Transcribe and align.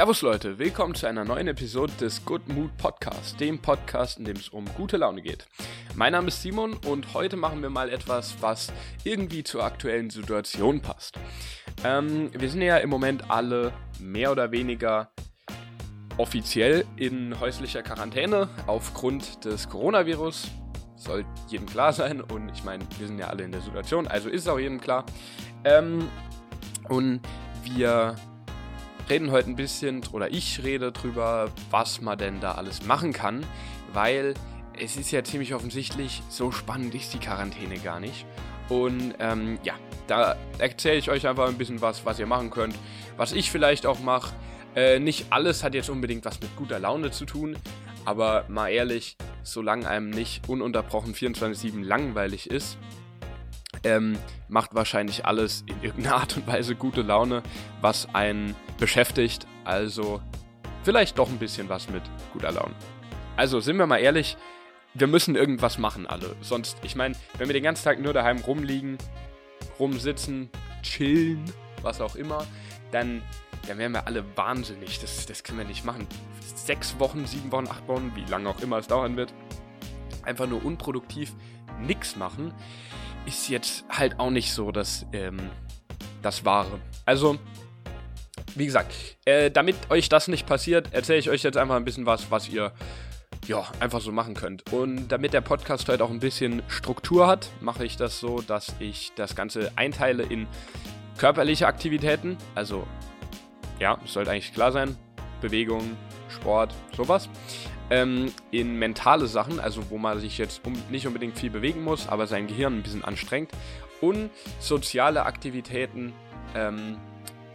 Servus 0.00 0.22
Leute, 0.22 0.58
willkommen 0.58 0.94
zu 0.94 1.06
einer 1.06 1.26
neuen 1.26 1.46
Episode 1.46 1.92
des 2.00 2.24
Good 2.24 2.48
Mood 2.48 2.74
Podcast, 2.78 3.38
dem 3.38 3.58
Podcast, 3.58 4.18
in 4.18 4.24
dem 4.24 4.38
es 4.38 4.48
um 4.48 4.64
gute 4.74 4.96
Laune 4.96 5.20
geht. 5.20 5.46
Mein 5.94 6.12
Name 6.12 6.28
ist 6.28 6.40
Simon 6.40 6.72
und 6.86 7.12
heute 7.12 7.36
machen 7.36 7.60
wir 7.60 7.68
mal 7.68 7.90
etwas, 7.90 8.34
was 8.40 8.72
irgendwie 9.04 9.44
zur 9.44 9.62
aktuellen 9.62 10.08
Situation 10.08 10.80
passt. 10.80 11.18
Ähm, 11.84 12.30
wir 12.32 12.48
sind 12.48 12.62
ja 12.62 12.78
im 12.78 12.88
Moment 12.88 13.30
alle 13.30 13.74
mehr 13.98 14.32
oder 14.32 14.50
weniger 14.52 15.10
offiziell 16.16 16.86
in 16.96 17.38
häuslicher 17.38 17.82
Quarantäne 17.82 18.48
aufgrund 18.66 19.44
des 19.44 19.68
Coronavirus. 19.68 20.50
Soll 20.96 21.26
jedem 21.48 21.66
klar 21.66 21.92
sein 21.92 22.22
und 22.22 22.48
ich 22.54 22.64
meine, 22.64 22.86
wir 22.96 23.06
sind 23.06 23.18
ja 23.18 23.26
alle 23.26 23.42
in 23.42 23.52
der 23.52 23.60
Situation, 23.60 24.08
also 24.08 24.30
ist 24.30 24.44
es 24.44 24.48
auch 24.48 24.58
jedem 24.58 24.80
klar. 24.80 25.04
Ähm, 25.64 26.08
und 26.88 27.20
wir 27.64 28.16
reden 29.10 29.30
heute 29.32 29.50
ein 29.50 29.56
bisschen, 29.56 30.02
oder 30.12 30.30
ich 30.32 30.62
rede 30.62 30.92
drüber, 30.92 31.50
was 31.70 32.00
man 32.00 32.16
denn 32.16 32.40
da 32.40 32.52
alles 32.52 32.84
machen 32.86 33.12
kann, 33.12 33.44
weil 33.92 34.34
es 34.78 34.96
ist 34.96 35.10
ja 35.10 35.24
ziemlich 35.24 35.54
offensichtlich, 35.54 36.22
so 36.28 36.52
spannend 36.52 36.94
ist 36.94 37.12
die 37.12 37.18
Quarantäne 37.18 37.78
gar 37.78 38.00
nicht. 38.00 38.24
Und 38.68 39.14
ähm, 39.18 39.58
ja, 39.64 39.74
da 40.06 40.36
erzähle 40.58 40.98
ich 40.98 41.10
euch 41.10 41.26
einfach 41.26 41.48
ein 41.48 41.58
bisschen 41.58 41.80
was, 41.80 42.06
was 42.06 42.18
ihr 42.20 42.26
machen 42.26 42.50
könnt, 42.50 42.76
was 43.16 43.32
ich 43.32 43.50
vielleicht 43.50 43.84
auch 43.84 43.98
mache. 43.98 44.32
Äh, 44.76 45.00
nicht 45.00 45.26
alles 45.30 45.64
hat 45.64 45.74
jetzt 45.74 45.90
unbedingt 45.90 46.24
was 46.24 46.40
mit 46.40 46.54
guter 46.56 46.78
Laune 46.78 47.10
zu 47.10 47.26
tun, 47.26 47.56
aber 48.04 48.44
mal 48.48 48.68
ehrlich, 48.68 49.16
solange 49.42 49.88
einem 49.88 50.10
nicht 50.10 50.48
ununterbrochen 50.48 51.14
24-7 51.14 51.84
langweilig 51.84 52.48
ist, 52.48 52.78
ähm, 53.84 54.18
macht 54.48 54.74
wahrscheinlich 54.74 55.24
alles 55.24 55.64
in 55.66 55.82
irgendeiner 55.82 56.16
Art 56.20 56.36
und 56.36 56.46
Weise 56.46 56.74
gute 56.74 57.02
Laune, 57.02 57.42
was 57.80 58.12
einen 58.14 58.54
beschäftigt. 58.78 59.46
Also 59.64 60.20
vielleicht 60.82 61.18
doch 61.18 61.28
ein 61.28 61.38
bisschen 61.38 61.68
was 61.68 61.88
mit 61.88 62.02
guter 62.32 62.52
Laune. 62.52 62.74
Also 63.36 63.60
sind 63.60 63.78
wir 63.78 63.86
mal 63.86 63.98
ehrlich, 63.98 64.36
wir 64.94 65.06
müssen 65.06 65.36
irgendwas 65.36 65.78
machen 65.78 66.06
alle. 66.06 66.34
Sonst, 66.40 66.78
ich 66.82 66.96
meine, 66.96 67.14
wenn 67.38 67.48
wir 67.48 67.54
den 67.54 67.62
ganzen 67.62 67.84
Tag 67.84 68.00
nur 68.00 68.12
daheim 68.12 68.38
rumliegen, 68.38 68.98
rumsitzen, 69.78 70.50
chillen, 70.82 71.44
was 71.82 72.00
auch 72.00 72.16
immer, 72.16 72.46
dann, 72.90 73.22
dann 73.68 73.78
wären 73.78 73.92
wir 73.92 74.06
alle 74.06 74.24
wahnsinnig. 74.36 74.98
Das, 75.00 75.26
das 75.26 75.44
können 75.44 75.58
wir 75.58 75.64
nicht 75.64 75.84
machen. 75.84 76.06
Sechs 76.54 76.98
Wochen, 76.98 77.24
sieben 77.26 77.52
Wochen, 77.52 77.68
acht 77.68 77.86
Wochen, 77.88 78.12
wie 78.14 78.24
lange 78.24 78.48
auch 78.48 78.60
immer 78.60 78.78
es 78.78 78.88
dauern 78.88 79.16
wird, 79.16 79.32
einfach 80.24 80.46
nur 80.46 80.64
unproduktiv 80.64 81.32
nichts 81.80 82.16
machen 82.16 82.52
ist 83.26 83.48
jetzt 83.48 83.84
halt 83.88 84.18
auch 84.18 84.30
nicht 84.30 84.52
so 84.52 84.72
das, 84.72 85.06
ähm, 85.12 85.38
das 86.22 86.44
Wahre. 86.44 86.80
Also, 87.04 87.38
wie 88.54 88.66
gesagt, 88.66 88.92
äh, 89.24 89.50
damit 89.50 89.76
euch 89.90 90.08
das 90.08 90.28
nicht 90.28 90.46
passiert, 90.46 90.92
erzähle 90.92 91.18
ich 91.18 91.30
euch 91.30 91.42
jetzt 91.42 91.56
einfach 91.56 91.76
ein 91.76 91.84
bisschen 91.84 92.06
was, 92.06 92.30
was 92.30 92.48
ihr 92.48 92.72
ja, 93.46 93.64
einfach 93.80 94.00
so 94.00 94.12
machen 94.12 94.34
könnt. 94.34 94.72
Und 94.72 95.08
damit 95.08 95.32
der 95.32 95.40
Podcast 95.40 95.88
heute 95.88 96.04
auch 96.04 96.10
ein 96.10 96.20
bisschen 96.20 96.62
Struktur 96.68 97.26
hat, 97.26 97.50
mache 97.60 97.84
ich 97.84 97.96
das 97.96 98.20
so, 98.20 98.40
dass 98.40 98.74
ich 98.78 99.12
das 99.16 99.34
Ganze 99.34 99.72
einteile 99.76 100.22
in 100.22 100.46
körperliche 101.16 101.66
Aktivitäten. 101.66 102.36
Also, 102.54 102.86
ja, 103.78 103.98
sollte 104.04 104.30
eigentlich 104.30 104.52
klar 104.52 104.72
sein. 104.72 104.96
Bewegung, 105.40 105.96
Sport, 106.28 106.74
sowas 106.96 107.28
ähm, 107.90 108.32
in 108.50 108.76
mentale 108.76 109.26
Sachen, 109.26 109.60
also 109.60 109.90
wo 109.90 109.98
man 109.98 110.18
sich 110.20 110.38
jetzt 110.38 110.64
um, 110.64 110.72
nicht 110.90 111.06
unbedingt 111.06 111.38
viel 111.38 111.50
bewegen 111.50 111.82
muss, 111.82 112.08
aber 112.08 112.26
sein 112.26 112.46
Gehirn 112.46 112.78
ein 112.78 112.82
bisschen 112.82 113.04
anstrengt. 113.04 113.50
Und 114.00 114.30
soziale 114.58 115.26
Aktivitäten, 115.26 116.12
ähm, 116.54 116.96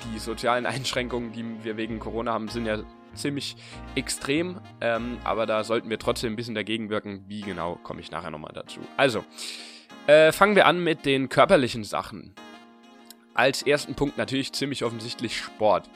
die 0.06 0.20
sozialen 0.20 0.66
Einschränkungen, 0.66 1.32
die 1.32 1.64
wir 1.64 1.78
wegen 1.78 2.00
Corona 2.00 2.34
haben, 2.34 2.50
sind 2.50 2.66
ja 2.66 2.80
ziemlich 3.16 3.56
extrem, 3.96 4.60
ähm, 4.82 5.18
aber 5.24 5.46
da 5.46 5.64
sollten 5.64 5.90
wir 5.90 5.98
trotzdem 5.98 6.34
ein 6.34 6.36
bisschen 6.36 6.56
dagegen 6.56 6.90
wirken. 6.90 7.24
Wie 7.28 7.42
genau, 7.42 7.80
komme 7.82 8.02
ich 8.02 8.12
nachher 8.12 8.30
nochmal 8.30 8.52
dazu. 8.54 8.82
Also, 8.98 9.24
äh, 10.08 10.32
fangen 10.32 10.56
wir 10.56 10.66
an 10.68 10.84
mit 10.84 11.06
den 11.06 11.30
körperlichen 11.30 11.86
Sachen. 11.86 12.36
Als 13.34 13.64
ersten 13.64 13.96
Punkt 13.96 14.18
natürlich 14.18 14.54
ziemlich 14.54 14.84
offensichtlich 14.84 15.38
Sport. 15.38 15.90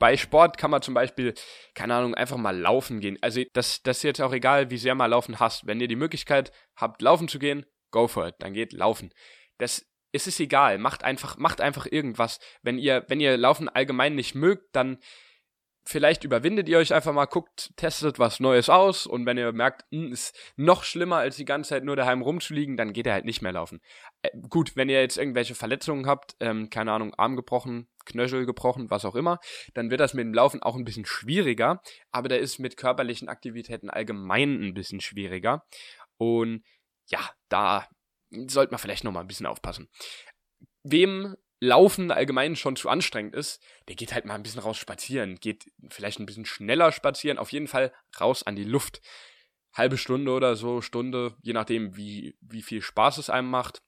Bei 0.00 0.16
Sport 0.16 0.58
kann 0.58 0.72
man 0.72 0.82
zum 0.82 0.94
Beispiel, 0.94 1.34
keine 1.74 1.94
Ahnung, 1.94 2.16
einfach 2.16 2.36
mal 2.36 2.58
laufen 2.58 2.98
gehen. 2.98 3.18
Also 3.20 3.42
das, 3.52 3.82
das 3.82 3.98
ist 3.98 4.02
jetzt 4.02 4.20
auch 4.20 4.32
egal, 4.32 4.70
wie 4.70 4.78
sehr 4.78 4.96
man 4.96 5.10
laufen 5.10 5.38
hasst. 5.38 5.66
Wenn 5.66 5.80
ihr 5.80 5.88
die 5.88 5.94
Möglichkeit 5.94 6.50
habt, 6.74 7.02
laufen 7.02 7.28
zu 7.28 7.38
gehen, 7.38 7.66
go 7.92 8.08
for 8.08 8.26
it. 8.26 8.34
Dann 8.40 8.52
geht 8.52 8.72
laufen. 8.72 9.12
Das 9.58 9.86
es 10.12 10.26
ist 10.26 10.40
egal. 10.40 10.78
Macht 10.78 11.04
einfach, 11.04 11.36
macht 11.36 11.60
einfach 11.60 11.86
irgendwas. 11.86 12.40
Wenn 12.62 12.78
ihr, 12.78 13.04
wenn 13.08 13.20
ihr 13.20 13.36
Laufen 13.36 13.68
allgemein 13.68 14.14
nicht 14.14 14.34
mögt, 14.34 14.74
dann 14.74 14.98
vielleicht 15.84 16.24
überwindet 16.24 16.68
ihr 16.68 16.78
euch 16.78 16.92
einfach 16.92 17.12
mal, 17.12 17.26
guckt, 17.26 17.72
testet 17.76 18.18
was 18.18 18.40
Neues 18.40 18.68
aus 18.68 19.06
und 19.06 19.26
wenn 19.26 19.38
ihr 19.38 19.52
merkt, 19.52 19.84
mh, 19.90 20.04
hm, 20.04 20.12
ist 20.12 20.52
noch 20.56 20.84
schlimmer, 20.84 21.16
als 21.16 21.36
die 21.36 21.44
ganze 21.44 21.70
Zeit 21.70 21.84
nur 21.84 21.96
daheim 21.96 22.22
rumzuliegen, 22.22 22.76
dann 22.76 22.92
geht 22.92 23.06
ihr 23.06 23.12
halt 23.12 23.24
nicht 23.24 23.42
mehr 23.42 23.52
laufen. 23.52 23.80
Äh, 24.22 24.30
gut, 24.48 24.76
wenn 24.76 24.88
ihr 24.88 25.00
jetzt 25.00 25.16
irgendwelche 25.16 25.54
Verletzungen 25.54 26.06
habt, 26.06 26.36
ähm, 26.40 26.70
keine 26.70 26.92
Ahnung, 26.92 27.14
Arm 27.14 27.36
gebrochen, 27.36 27.88
Knöchel 28.04 28.46
gebrochen, 28.46 28.90
was 28.90 29.04
auch 29.04 29.14
immer, 29.14 29.38
dann 29.74 29.90
wird 29.90 30.00
das 30.00 30.14
mit 30.14 30.24
dem 30.24 30.34
Laufen 30.34 30.62
auch 30.62 30.76
ein 30.76 30.84
bisschen 30.84 31.06
schwieriger, 31.06 31.82
aber 32.10 32.28
da 32.28 32.36
ist 32.36 32.58
mit 32.58 32.76
körperlichen 32.76 33.28
Aktivitäten 33.28 33.90
allgemein 33.90 34.62
ein 34.62 34.74
bisschen 34.74 35.00
schwieriger 35.00 35.64
und 36.16 36.64
ja, 37.06 37.20
da 37.48 37.88
sollte 38.30 38.72
man 38.72 38.78
vielleicht 38.78 39.04
noch 39.04 39.12
mal 39.12 39.20
ein 39.20 39.28
bisschen 39.28 39.46
aufpassen. 39.46 39.88
Wem 40.82 41.36
Laufen 41.62 42.10
allgemein 42.10 42.56
schon 42.56 42.74
zu 42.74 42.88
anstrengend 42.88 43.34
ist, 43.34 43.62
der 43.88 43.94
geht 43.94 44.14
halt 44.14 44.24
mal 44.24 44.34
ein 44.34 44.42
bisschen 44.42 44.62
raus 44.62 44.78
spazieren, 44.78 45.36
geht 45.36 45.66
vielleicht 45.90 46.18
ein 46.18 46.24
bisschen 46.24 46.46
schneller 46.46 46.90
spazieren, 46.90 47.38
auf 47.38 47.52
jeden 47.52 47.68
Fall 47.68 47.92
raus 48.18 48.42
an 48.42 48.56
die 48.56 48.64
Luft. 48.64 49.02
Halbe 49.74 49.98
Stunde 49.98 50.32
oder 50.32 50.56
so, 50.56 50.80
Stunde, 50.80 51.36
je 51.42 51.52
nachdem, 51.52 51.96
wie, 51.96 52.34
wie 52.40 52.62
viel 52.62 52.80
Spaß 52.80 53.18
es 53.18 53.30
einem 53.30 53.50
macht. 53.50 53.82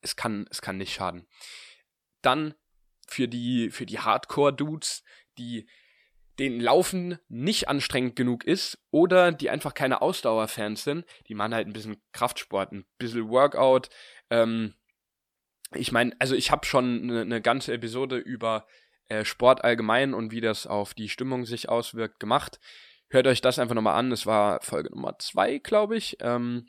Es 0.00 0.16
kann, 0.16 0.46
es 0.50 0.60
kann 0.60 0.76
nicht 0.76 0.92
schaden. 0.92 1.28
Dann 2.20 2.54
für 3.12 3.28
die, 3.28 3.70
für 3.70 3.86
die 3.86 3.98
Hardcore-Dudes, 4.00 5.04
die 5.38 5.68
den 6.38 6.60
Laufen 6.60 7.18
nicht 7.28 7.68
anstrengend 7.68 8.16
genug 8.16 8.44
ist 8.44 8.78
oder 8.90 9.32
die 9.32 9.50
einfach 9.50 9.74
keine 9.74 10.00
Ausdauerfans 10.00 10.82
sind, 10.82 11.04
die 11.28 11.34
machen 11.34 11.54
halt 11.54 11.66
ein 11.66 11.74
bisschen 11.74 12.02
Kraftsport, 12.12 12.72
ein 12.72 12.86
bisschen 12.98 13.28
Workout, 13.28 13.90
ähm, 14.30 14.74
ich 15.74 15.92
meine, 15.92 16.12
also 16.18 16.34
ich 16.34 16.50
habe 16.50 16.66
schon 16.66 17.02
eine 17.02 17.24
ne 17.24 17.40
ganze 17.40 17.72
Episode 17.72 18.16
über 18.16 18.66
äh, 19.08 19.24
Sport 19.24 19.64
allgemein 19.64 20.14
und 20.14 20.32
wie 20.32 20.40
das 20.40 20.66
auf 20.66 20.94
die 20.94 21.08
Stimmung 21.08 21.44
sich 21.44 21.68
auswirkt 21.68 22.20
gemacht. 22.20 22.60
Hört 23.08 23.26
euch 23.26 23.40
das 23.40 23.58
einfach 23.58 23.74
nochmal 23.74 23.98
an. 23.98 24.12
Es 24.12 24.26
war 24.26 24.60
Folge 24.62 24.90
Nummer 24.90 25.18
zwei, 25.18 25.58
glaube 25.58 25.96
ich. 25.96 26.16
Ähm, 26.20 26.66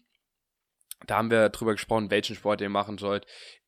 da 1.05 1.17
haben 1.17 1.31
wir 1.31 1.49
drüber 1.49 1.73
gesprochen, 1.73 2.11
welchen 2.11 2.35
Sport 2.35 2.61
ihr 2.61 2.69
machen 2.69 2.97
sollt, 2.97 3.25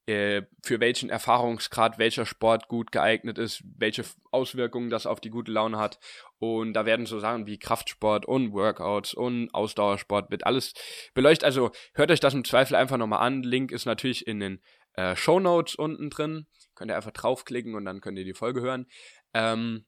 äh, 0.07 0.43
für 0.63 0.79
welchen 0.79 1.09
Erfahrungsgrad 1.09 1.97
welcher 1.97 2.25
Sport 2.25 2.67
gut 2.67 2.91
geeignet 2.91 3.37
ist, 3.37 3.63
welche 3.77 4.03
Auswirkungen 4.31 4.89
das 4.89 5.07
auf 5.07 5.19
die 5.19 5.31
gute 5.31 5.51
Laune 5.51 5.77
hat. 5.77 5.99
Und 6.37 6.73
da 6.73 6.85
werden 6.85 7.05
so 7.05 7.19
Sachen 7.19 7.47
wie 7.47 7.57
Kraftsport 7.57 8.25
und 8.25 8.51
Workouts 8.53 9.13
und 9.13 9.49
Ausdauersport 9.53 10.29
wird 10.29 10.45
alles 10.45 10.73
beleuchtet. 11.13 11.45
Also 11.45 11.71
hört 11.93 12.11
euch 12.11 12.19
das 12.19 12.33
im 12.33 12.45
Zweifel 12.45 12.75
einfach 12.75 12.97
nochmal 12.97 13.25
an. 13.25 13.41
Link 13.41 13.71
ist 13.71 13.85
natürlich 13.85 14.27
in 14.27 14.39
den 14.39 14.61
äh, 14.93 15.15
Show 15.15 15.39
Notes 15.39 15.75
unten 15.75 16.09
drin. 16.09 16.47
Könnt 16.75 16.91
ihr 16.91 16.95
einfach 16.95 17.11
draufklicken 17.11 17.73
und 17.73 17.85
dann 17.85 18.01
könnt 18.01 18.19
ihr 18.19 18.25
die 18.25 18.33
Folge 18.33 18.61
hören. 18.61 18.85
Ähm, 19.33 19.85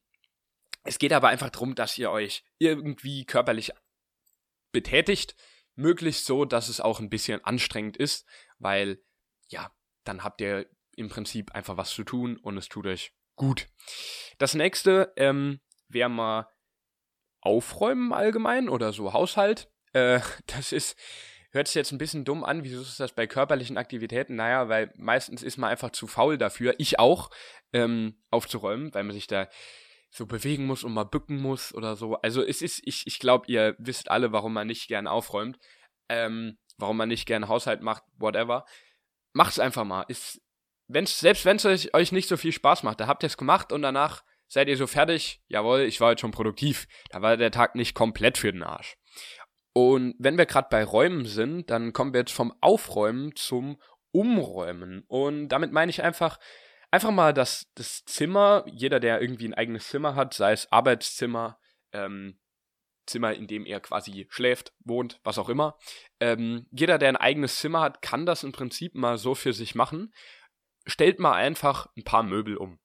es 0.84 1.00
geht 1.00 1.14
aber 1.14 1.28
einfach 1.28 1.50
darum, 1.50 1.76
dass 1.76 1.98
ihr 1.98 2.10
euch 2.12 2.44
irgendwie 2.58 3.26
körperlich 3.26 3.72
betätigt, 4.72 5.36
möglichst 5.76 6.26
so, 6.26 6.46
dass 6.46 6.70
es 6.70 6.82
auch 6.82 7.00
ein 7.00 7.10
bisschen 7.10 7.44
anstrengend 7.44 7.98
ist, 7.98 8.26
weil 8.58 9.00
ja, 9.50 9.72
dann 10.08 10.24
habt 10.24 10.42
ihr 10.42 10.68
im 10.96 11.10
Prinzip 11.10 11.52
einfach 11.54 11.78
was 11.78 11.92
zu 11.92 12.04
tun 12.04 12.38
und 12.38 12.58
es 12.58 12.70
tut 12.70 12.88
euch 12.88 13.14
gut. 13.36 13.68
Das 14.38 14.56
nächste 14.56 15.14
ähm, 15.16 15.60
wäre 15.88 16.10
mal 16.10 16.48
aufräumen 17.42 18.14
allgemein 18.14 18.70
oder 18.70 18.94
so 18.94 19.14
Haushalt. 19.14 19.72
Äh, 19.94 20.20
das 20.48 20.72
ist 20.72 20.98
hört 21.52 21.68
sich 21.68 21.76
jetzt 21.76 21.92
ein 21.92 21.98
bisschen 21.98 22.26
dumm 22.26 22.44
an. 22.44 22.64
Wieso 22.64 22.82
ist 22.82 23.00
das 23.00 23.14
bei 23.14 23.28
körperlichen 23.28 23.78
Aktivitäten? 23.78 24.36
Naja, 24.36 24.70
weil 24.70 24.94
meistens 24.96 25.44
ist 25.44 25.58
man 25.58 25.70
einfach 25.70 25.92
zu 25.92 26.08
faul 26.08 26.38
dafür, 26.38 26.76
ich 26.78 27.00
auch, 27.00 27.30
ähm, 27.74 28.22
aufzuräumen, 28.30 28.94
weil 28.94 29.04
man 29.04 29.14
sich 29.14 29.28
da 29.28 29.50
so 30.10 30.26
bewegen 30.26 30.66
muss 30.66 30.84
und 30.84 30.94
mal 30.94 31.04
bücken 31.04 31.42
muss 31.42 31.74
oder 31.74 31.96
so. 31.96 32.16
Also 32.16 32.44
es 32.44 32.62
ist, 32.62 32.82
ich, 32.86 33.06
ich 33.08 33.20
glaube, 33.20 33.46
ihr 33.52 33.76
wisst 33.78 34.10
alle, 34.10 34.32
warum 34.32 34.54
man 34.54 34.68
nicht 34.68 34.88
gern 34.88 35.08
aufräumt, 35.08 35.60
ähm, 36.10 36.58
warum 36.78 36.98
man 36.98 37.10
nicht 37.10 37.26
gern 37.26 37.48
Haushalt 37.48 37.82
macht, 37.82 38.04
whatever. 38.18 38.66
Macht's 39.38 39.60
einfach 39.60 39.84
mal. 39.84 40.04
Ist, 40.08 40.42
wenn's, 40.88 41.20
selbst 41.20 41.46
wenn 41.46 41.58
es 41.58 41.94
euch 41.94 42.12
nicht 42.12 42.28
so 42.28 42.38
viel 42.38 42.52
Spaß 42.52 42.82
macht, 42.82 43.00
da 43.00 43.06
habt 43.06 43.24
ihr 43.24 43.28
es 43.28 43.38
gemacht 43.38 43.72
und 43.72 43.84
danach 43.84 44.24
seid 44.48 44.68
ihr 44.68 44.78
so 44.78 44.88
fertig, 44.88 45.44
jawohl, 45.48 45.82
ich 45.82 46.02
war 46.02 46.10
jetzt 46.10 46.22
schon 46.22 46.32
produktiv. 46.32 46.88
Da 47.12 47.22
war 47.22 47.38
der 47.38 47.52
Tag 47.52 47.76
nicht 47.76 47.94
komplett 47.94 48.40
für 48.40 48.52
den 48.52 48.64
Arsch. 48.64 48.98
Und 49.74 50.16
wenn 50.18 50.40
wir 50.40 50.48
gerade 50.48 50.70
bei 50.72 50.84
Räumen 50.84 51.26
sind, 51.26 51.70
dann 51.70 51.94
kommen 51.94 52.14
wir 52.14 52.22
jetzt 52.22 52.34
vom 52.34 52.52
Aufräumen 52.62 53.36
zum 53.36 53.80
Umräumen. 54.12 55.04
Und 55.08 55.50
damit 55.50 55.72
meine 55.72 55.92
ich 55.92 56.02
einfach 56.02 56.40
einfach 56.90 57.12
mal 57.12 57.32
das, 57.32 57.72
das 57.76 58.06
Zimmer, 58.06 58.66
jeder, 58.68 59.00
der 59.00 59.22
irgendwie 59.22 59.48
ein 59.48 59.54
eigenes 59.54 59.88
Zimmer 59.90 60.16
hat, 60.16 60.34
sei 60.34 60.54
es 60.54 60.72
Arbeitszimmer, 60.72 61.60
ähm, 61.92 62.40
Zimmer, 63.08 63.34
in 63.34 63.48
dem 63.48 63.66
er 63.66 63.80
quasi 63.80 64.28
schläft, 64.30 64.74
wohnt, 64.80 65.20
was 65.24 65.38
auch 65.38 65.50
immer. 65.50 65.78
Ähm, 66.20 66.68
jeder, 66.72 66.98
der 66.98 67.10
ein 67.10 67.18
eigenes 67.18 67.58
Zimmer 67.58 67.82
hat, 67.82 68.02
kann 68.02 68.26
das 68.26 68.44
im 68.44 68.52
Prinzip 68.52 68.96
mal 68.96 69.18
so 69.18 69.36
für 69.36 69.54
sich 69.54 69.76
machen. 69.76 70.14
Stellt 70.86 71.20
mal 71.20 71.34
einfach 71.34 71.88
ein 71.98 72.04
paar 72.04 72.24
Möbel 72.24 72.58
um. 72.58 72.80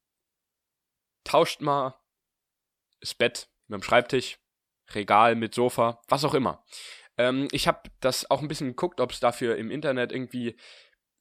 Tauscht 1.24 1.60
mal 1.60 2.00
das 3.00 3.14
Bett 3.14 3.48
mit 3.68 3.80
dem 3.80 3.82
Schreibtisch, 3.82 4.38
Regal 4.94 5.36
mit 5.36 5.54
Sofa, 5.54 6.00
was 6.08 6.24
auch 6.24 6.34
immer. 6.34 6.64
Ähm, 7.16 7.48
ich 7.52 7.68
habe 7.68 7.90
das 8.00 8.30
auch 8.30 8.42
ein 8.42 8.48
bisschen 8.48 8.68
geguckt, 8.68 9.00
ob 9.00 9.12
es 9.12 9.20
dafür 9.20 9.56
im 9.56 9.70
Internet 9.70 10.12
irgendwie 10.12 10.56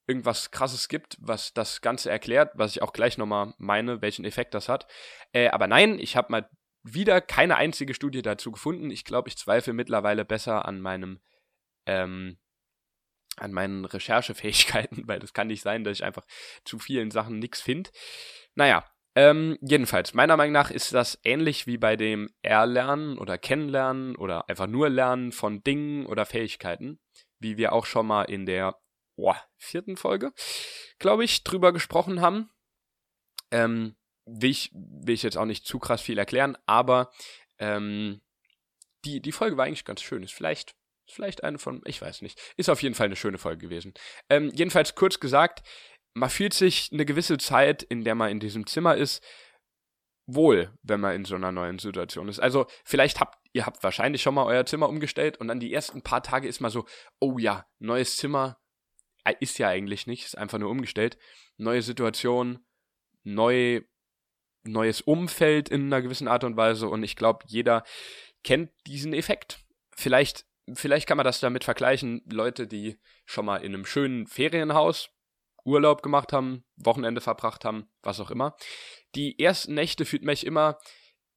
irgendwas 0.07 0.51
krasses 0.51 0.87
gibt, 0.87 1.17
was 1.21 1.53
das 1.53 1.81
Ganze 1.81 2.09
erklärt, 2.09 2.51
was 2.55 2.75
ich 2.75 2.81
auch 2.81 2.93
gleich 2.93 3.17
nochmal 3.17 3.53
meine, 3.57 4.01
welchen 4.01 4.25
Effekt 4.25 4.53
das 4.53 4.67
hat. 4.67 4.87
Äh, 5.31 5.49
aber 5.49 5.67
nein, 5.67 5.99
ich 5.99 6.15
habe 6.15 6.31
mal 6.31 6.49
wieder 6.83 7.21
keine 7.21 7.57
einzige 7.57 7.93
Studie 7.93 8.21
dazu 8.21 8.51
gefunden. 8.51 8.89
Ich 8.91 9.05
glaube, 9.05 9.29
ich 9.29 9.37
zweifle 9.37 9.73
mittlerweile 9.73 10.25
besser 10.25 10.65
an 10.65 10.81
meinem 10.81 11.21
ähm, 11.85 12.37
an 13.37 13.51
meinen 13.51 13.85
Recherchefähigkeiten, 13.85 15.03
weil 15.07 15.19
das 15.19 15.33
kann 15.33 15.47
nicht 15.47 15.61
sein, 15.61 15.83
dass 15.83 15.97
ich 15.97 16.03
einfach 16.03 16.25
zu 16.65 16.79
vielen 16.79 17.11
Sachen 17.11 17.39
nichts 17.39 17.61
finde. 17.61 17.89
Naja, 18.55 18.85
ähm, 19.15 19.57
jedenfalls, 19.61 20.13
meiner 20.13 20.37
Meinung 20.37 20.53
nach 20.53 20.71
ist 20.71 20.93
das 20.93 21.19
ähnlich 21.23 21.67
wie 21.67 21.77
bei 21.77 21.97
dem 21.97 22.29
Erlernen 22.41 23.17
oder 23.17 23.37
Kennenlernen 23.37 24.15
oder 24.15 24.47
einfach 24.49 24.67
nur 24.67 24.89
Lernen 24.89 25.31
von 25.31 25.63
Dingen 25.63 26.05
oder 26.05 26.25
Fähigkeiten, 26.25 26.99
wie 27.39 27.57
wir 27.57 27.73
auch 27.73 27.85
schon 27.85 28.07
mal 28.07 28.23
in 28.23 28.45
der 28.45 28.79
oh, 29.17 29.35
vierten 29.57 29.97
Folge, 29.97 30.31
glaube 30.97 31.25
ich, 31.25 31.43
drüber 31.43 31.73
gesprochen 31.73 32.21
haben. 32.21 32.49
Ähm, 33.51 33.97
will, 34.25 34.49
ich, 34.49 34.71
will 34.73 35.13
ich 35.13 35.23
jetzt 35.23 35.37
auch 35.37 35.45
nicht 35.45 35.65
zu 35.65 35.79
krass 35.79 36.01
viel 36.01 36.17
erklären, 36.17 36.57
aber 36.65 37.11
ähm, 37.59 38.21
die, 39.05 39.21
die 39.21 39.31
Folge 39.31 39.57
war 39.57 39.65
eigentlich 39.65 39.85
ganz 39.85 40.01
schön. 40.01 40.23
Ist 40.23 40.33
vielleicht, 40.33 40.75
vielleicht 41.07 41.43
eine 41.43 41.57
von, 41.57 41.81
ich 41.85 42.01
weiß 42.01 42.21
nicht. 42.21 42.39
Ist 42.57 42.69
auf 42.69 42.81
jeden 42.83 42.95
Fall 42.95 43.05
eine 43.05 43.15
schöne 43.15 43.37
Folge 43.37 43.67
gewesen. 43.67 43.93
Ähm, 44.29 44.51
jedenfalls 44.53 44.95
kurz 44.95 45.19
gesagt, 45.19 45.67
man 46.13 46.29
fühlt 46.29 46.53
sich 46.53 46.89
eine 46.91 47.05
gewisse 47.05 47.37
Zeit, 47.37 47.83
in 47.83 48.03
der 48.03 48.15
man 48.15 48.31
in 48.31 48.39
diesem 48.39 48.67
Zimmer 48.67 48.95
ist, 48.95 49.23
wohl, 50.27 50.71
wenn 50.83 50.99
man 50.99 51.15
in 51.15 51.25
so 51.25 51.35
einer 51.35 51.51
neuen 51.51 51.79
Situation 51.79 52.29
ist. 52.29 52.39
Also 52.39 52.67
vielleicht 52.83 53.19
habt 53.19 53.37
ihr 53.53 53.65
habt 53.65 53.83
wahrscheinlich 53.83 54.21
schon 54.21 54.35
mal 54.35 54.45
euer 54.45 54.65
Zimmer 54.65 54.87
umgestellt 54.89 55.37
und 55.37 55.47
dann 55.47 55.59
die 55.59 55.73
ersten 55.73 56.01
paar 56.01 56.23
Tage 56.23 56.47
ist 56.47 56.61
mal 56.61 56.69
so, 56.69 56.85
oh 57.19 57.37
ja, 57.37 57.65
neues 57.79 58.17
Zimmer 58.17 58.59
äh, 59.23 59.33
ist 59.39 59.57
ja 59.57 59.67
eigentlich 59.67 60.07
nicht, 60.07 60.25
ist 60.25 60.37
einfach 60.37 60.57
nur 60.57 60.69
umgestellt, 60.69 61.17
neue 61.57 61.81
Situation, 61.81 62.65
neu 63.23 63.81
neues 64.63 65.01
Umfeld 65.01 65.69
in 65.69 65.85
einer 65.85 66.01
gewissen 66.01 66.27
Art 66.27 66.43
und 66.43 66.57
Weise 66.57 66.87
und 66.87 67.03
ich 67.03 67.15
glaube, 67.15 67.45
jeder 67.47 67.83
kennt 68.43 68.71
diesen 68.85 69.13
Effekt. 69.13 69.59
Vielleicht 69.95 70.45
vielleicht 70.75 71.07
kann 71.07 71.17
man 71.17 71.25
das 71.25 71.39
damit 71.39 71.63
vergleichen, 71.63 72.21
Leute, 72.31 72.67
die 72.67 72.99
schon 73.25 73.45
mal 73.45 73.57
in 73.57 73.73
einem 73.73 73.85
schönen 73.85 74.27
Ferienhaus 74.27 75.09
Urlaub 75.63 76.01
gemacht 76.01 76.33
haben, 76.33 76.63
Wochenende 76.75 77.21
verbracht 77.21 77.65
haben, 77.65 77.87
was 78.01 78.19
auch 78.19 78.31
immer. 78.31 78.55
Die 79.15 79.39
ersten 79.39 79.75
Nächte 79.75 80.05
fühlt 80.05 80.23
mich 80.23 80.45
immer, 80.45 80.77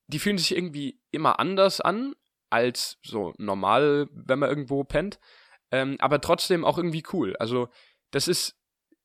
die 0.06 0.18
fühlen 0.18 0.38
sich 0.38 0.56
irgendwie 0.56 1.00
immer 1.10 1.38
anders 1.38 1.80
an 1.80 2.14
als 2.50 2.98
so 3.02 3.34
normal, 3.36 4.08
wenn 4.12 4.38
man 4.38 4.48
irgendwo 4.48 4.84
pennt. 4.84 5.18
Ähm, 5.70 5.96
aber 5.98 6.20
trotzdem 6.20 6.64
auch 6.64 6.78
irgendwie 6.78 7.02
cool. 7.12 7.36
Also, 7.36 7.68
das 8.12 8.28
ist, 8.28 8.56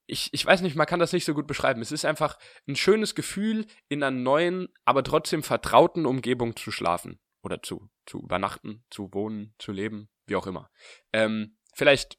ich, 0.10 0.34
ich 0.34 0.46
weiß 0.46 0.62
nicht, 0.62 0.76
man 0.76 0.88
kann 0.88 1.00
das 1.00 1.14
nicht 1.14 1.26
so 1.26 1.34
gut 1.34 1.48
beschreiben. 1.48 1.82
Es 1.82 1.92
ist 1.92 2.06
einfach 2.06 2.38
ein 2.68 2.76
schönes 2.76 3.16
Gefühl, 3.16 3.66
in 3.88 4.04
einer 4.04 4.16
neuen, 4.16 4.70
aber 4.86 5.04
trotzdem 5.04 5.44
vertrauten 5.44 6.06
Umgebung 6.06 6.56
zu 6.56 6.72
schlafen. 6.72 7.20
Oder 7.42 7.62
zu, 7.64 7.90
zu 8.06 8.22
übernachten, 8.22 8.84
zu 8.90 9.14
wohnen, 9.14 9.54
zu 9.60 9.72
leben, 9.72 10.10
wie 10.26 10.36
auch 10.36 10.48
immer. 10.48 10.70
Ähm, 11.14 11.58
vielleicht 11.74 12.18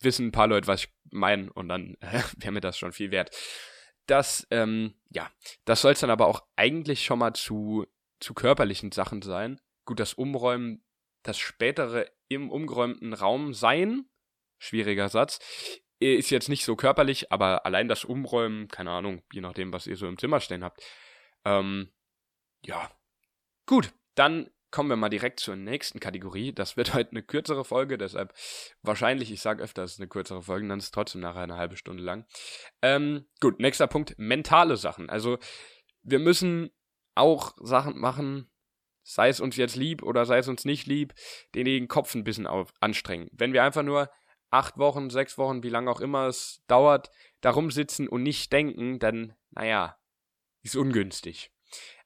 wissen 0.00 0.26
ein 0.26 0.32
paar 0.32 0.46
Leute, 0.46 0.66
was 0.66 0.84
ich 0.84 0.94
meine, 1.10 1.50
und 1.52 1.68
dann 1.68 1.96
äh, 2.00 2.22
wäre 2.36 2.52
mir 2.52 2.60
das 2.60 2.76
schon 2.76 2.92
viel 2.92 3.10
wert. 3.10 3.34
Das, 4.06 4.46
ähm, 4.50 4.94
ja, 5.10 5.30
das 5.64 5.80
soll 5.80 5.92
es 5.92 6.00
dann 6.00 6.10
aber 6.10 6.26
auch 6.26 6.46
eigentlich 6.56 7.04
schon 7.04 7.18
mal 7.18 7.34
zu, 7.34 7.86
zu 8.20 8.34
körperlichen 8.34 8.92
Sachen 8.92 9.22
sein. 9.22 9.60
Gut, 9.84 10.00
das 10.00 10.14
Umräumen, 10.14 10.84
das 11.22 11.38
spätere 11.38 12.06
im 12.28 12.50
umgeräumten 12.50 13.14
Raum 13.14 13.54
sein, 13.54 14.06
schwieriger 14.58 15.08
Satz, 15.08 15.38
ist 16.00 16.30
jetzt 16.30 16.48
nicht 16.48 16.64
so 16.64 16.76
körperlich, 16.76 17.32
aber 17.32 17.66
allein 17.66 17.88
das 17.88 18.04
Umräumen, 18.04 18.68
keine 18.68 18.90
Ahnung, 18.90 19.22
je 19.32 19.40
nachdem, 19.40 19.72
was 19.72 19.86
ihr 19.86 19.96
so 19.96 20.06
im 20.06 20.18
Zimmer 20.18 20.40
stehen 20.40 20.64
habt. 20.64 20.82
Ähm, 21.44 21.92
ja. 22.62 22.90
Gut, 23.66 23.92
dann 24.14 24.50
kommen 24.70 24.90
wir 24.90 24.96
mal 24.96 25.08
direkt 25.08 25.40
zur 25.40 25.56
nächsten 25.56 26.00
Kategorie. 26.00 26.52
Das 26.52 26.76
wird 26.76 26.94
heute 26.94 27.10
eine 27.10 27.22
kürzere 27.22 27.64
Folge, 27.64 27.98
deshalb 27.98 28.32
wahrscheinlich, 28.82 29.30
ich 29.30 29.40
sage 29.40 29.62
öfter, 29.62 29.84
es 29.84 29.94
ist 29.94 30.00
eine 30.00 30.08
kürzere 30.08 30.42
Folge, 30.42 30.68
dann 30.68 30.78
ist 30.78 30.86
es 30.86 30.90
trotzdem 30.90 31.20
nachher 31.20 31.42
eine 31.42 31.56
halbe 31.56 31.76
Stunde 31.76 32.02
lang. 32.02 32.26
Ähm, 32.82 33.26
gut, 33.40 33.60
nächster 33.60 33.86
Punkt, 33.86 34.14
mentale 34.18 34.76
Sachen. 34.76 35.10
Also 35.10 35.38
wir 36.02 36.18
müssen 36.18 36.70
auch 37.14 37.54
Sachen 37.60 37.98
machen, 37.98 38.50
sei 39.02 39.28
es 39.28 39.40
uns 39.40 39.56
jetzt 39.56 39.74
lieb 39.74 40.02
oder 40.02 40.26
sei 40.26 40.38
es 40.38 40.48
uns 40.48 40.64
nicht 40.64 40.86
lieb, 40.86 41.14
den 41.54 41.64
den 41.64 41.88
Kopf 41.88 42.14
ein 42.14 42.24
bisschen 42.24 42.46
auf, 42.46 42.72
anstrengen. 42.80 43.28
Wenn 43.32 43.52
wir 43.52 43.64
einfach 43.64 43.82
nur 43.82 44.10
acht 44.50 44.78
Wochen, 44.78 45.10
sechs 45.10 45.38
Wochen, 45.38 45.62
wie 45.62 45.68
lange 45.68 45.90
auch 45.90 46.00
immer 46.00 46.26
es 46.26 46.62
dauert, 46.66 47.10
darum 47.40 47.70
sitzen 47.70 48.08
und 48.08 48.22
nicht 48.22 48.52
denken, 48.52 48.98
dann, 48.98 49.34
naja, 49.50 49.96
ist 50.62 50.76
ungünstig. 50.76 51.50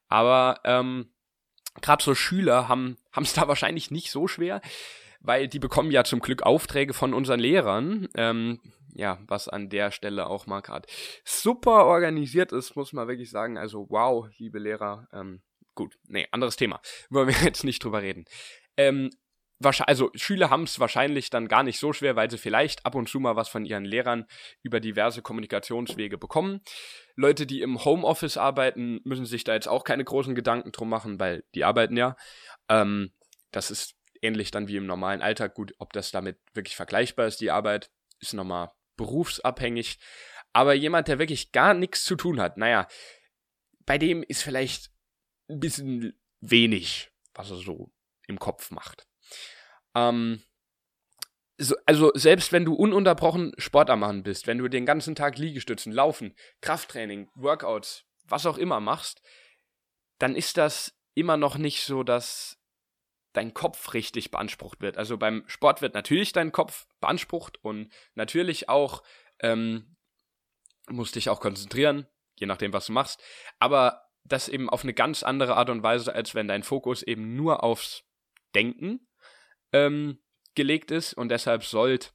Aber 0.08 0.60
ähm, 0.64 1.12
gerade 1.80 2.02
so 2.02 2.14
Schüler 2.14 2.68
haben 2.68 2.98
es 3.16 3.32
da 3.32 3.48
wahrscheinlich 3.48 3.90
nicht 3.90 4.10
so 4.10 4.28
schwer, 4.28 4.60
weil 5.20 5.48
die 5.48 5.58
bekommen 5.58 5.90
ja 5.90 6.04
zum 6.04 6.20
Glück 6.20 6.42
Aufträge 6.42 6.94
von 6.94 7.14
unseren 7.14 7.40
Lehrern. 7.40 8.08
Ähm, 8.14 8.60
ja, 8.94 9.18
was 9.26 9.48
an 9.48 9.70
der 9.70 9.90
Stelle 9.90 10.26
auch 10.26 10.46
mal 10.46 10.60
gerade 10.60 10.86
super 11.24 11.86
organisiert 11.86 12.52
ist, 12.52 12.76
muss 12.76 12.92
man 12.92 13.08
wirklich 13.08 13.30
sagen. 13.30 13.56
Also 13.56 13.86
wow, 13.88 14.28
liebe 14.36 14.58
Lehrer. 14.58 15.08
Ähm, 15.12 15.42
gut, 15.74 15.98
nee, 16.08 16.28
anderes 16.30 16.56
Thema. 16.56 16.80
Wollen 17.08 17.28
wir 17.28 17.34
jetzt 17.44 17.64
nicht 17.64 17.82
drüber 17.82 18.02
reden. 18.02 18.26
Ähm, 18.76 19.10
also 19.64 20.10
Schüler 20.14 20.50
haben 20.50 20.64
es 20.64 20.78
wahrscheinlich 20.80 21.30
dann 21.30 21.48
gar 21.48 21.62
nicht 21.62 21.78
so 21.78 21.92
schwer, 21.92 22.16
weil 22.16 22.30
sie 22.30 22.38
vielleicht 22.38 22.86
ab 22.86 22.94
und 22.94 23.08
zu 23.08 23.20
mal 23.20 23.36
was 23.36 23.48
von 23.48 23.64
ihren 23.64 23.84
Lehrern 23.84 24.26
über 24.62 24.80
diverse 24.80 25.22
Kommunikationswege 25.22 26.18
bekommen. 26.18 26.60
Leute, 27.16 27.46
die 27.46 27.62
im 27.62 27.84
Homeoffice 27.84 28.36
arbeiten, 28.36 29.00
müssen 29.04 29.26
sich 29.26 29.44
da 29.44 29.54
jetzt 29.54 29.68
auch 29.68 29.84
keine 29.84 30.04
großen 30.04 30.34
Gedanken 30.34 30.72
drum 30.72 30.88
machen, 30.88 31.20
weil 31.20 31.44
die 31.54 31.64
arbeiten 31.64 31.96
ja. 31.96 32.16
Ähm, 32.68 33.12
das 33.50 33.70
ist 33.70 33.96
ähnlich 34.22 34.50
dann 34.50 34.68
wie 34.68 34.76
im 34.76 34.86
normalen 34.86 35.22
Alltag. 35.22 35.54
Gut, 35.54 35.74
ob 35.78 35.92
das 35.92 36.10
damit 36.10 36.38
wirklich 36.54 36.76
vergleichbar 36.76 37.26
ist, 37.26 37.40
die 37.40 37.50
Arbeit, 37.50 37.90
ist 38.20 38.34
nochmal 38.34 38.70
berufsabhängig. 38.96 39.98
Aber 40.52 40.74
jemand, 40.74 41.08
der 41.08 41.18
wirklich 41.18 41.52
gar 41.52 41.74
nichts 41.74 42.04
zu 42.04 42.16
tun 42.16 42.40
hat, 42.40 42.56
naja, 42.56 42.86
bei 43.84 43.98
dem 43.98 44.22
ist 44.22 44.42
vielleicht 44.42 44.90
ein 45.48 45.60
bisschen 45.60 46.18
wenig, 46.40 47.10
was 47.34 47.50
er 47.50 47.56
so 47.56 47.92
im 48.26 48.38
Kopf 48.38 48.70
macht. 48.70 49.06
Ähm, 49.94 50.42
so, 51.58 51.76
also 51.86 52.10
selbst 52.14 52.52
wenn 52.52 52.64
du 52.64 52.74
ununterbrochen 52.74 53.52
Sport 53.58 53.90
am 53.90 54.00
machen 54.00 54.22
bist, 54.22 54.46
wenn 54.46 54.58
du 54.58 54.68
den 54.68 54.86
ganzen 54.86 55.14
Tag 55.14 55.38
Liegestützen, 55.38 55.92
Laufen, 55.92 56.34
Krafttraining, 56.60 57.30
Workouts, 57.34 58.04
was 58.24 58.46
auch 58.46 58.58
immer 58.58 58.80
machst, 58.80 59.22
dann 60.18 60.34
ist 60.34 60.56
das 60.56 60.98
immer 61.14 61.36
noch 61.36 61.56
nicht 61.56 61.84
so, 61.84 62.02
dass 62.02 62.58
dein 63.32 63.54
Kopf 63.54 63.94
richtig 63.94 64.30
beansprucht 64.30 64.80
wird. 64.80 64.98
Also 64.98 65.16
beim 65.16 65.44
Sport 65.46 65.82
wird 65.82 65.94
natürlich 65.94 66.32
dein 66.32 66.52
Kopf 66.52 66.86
beansprucht 67.00 67.62
und 67.62 67.92
natürlich 68.14 68.68
auch 68.68 69.02
ähm, 69.40 69.96
musst 70.88 71.14
dich 71.14 71.28
auch 71.28 71.40
konzentrieren, 71.40 72.06
je 72.38 72.46
nachdem, 72.46 72.72
was 72.72 72.86
du 72.86 72.92
machst. 72.92 73.22
Aber 73.58 74.02
das 74.24 74.48
eben 74.48 74.70
auf 74.70 74.82
eine 74.82 74.94
ganz 74.94 75.22
andere 75.22 75.56
Art 75.56 75.70
und 75.70 75.82
Weise, 75.82 76.14
als 76.14 76.34
wenn 76.34 76.48
dein 76.48 76.62
Fokus 76.62 77.02
eben 77.02 77.34
nur 77.34 77.62
aufs 77.62 78.04
Denken 78.54 79.06
ähm, 79.72 80.18
gelegt 80.54 80.90
ist 80.90 81.14
und 81.14 81.28
deshalb 81.28 81.64
sollte 81.64 82.10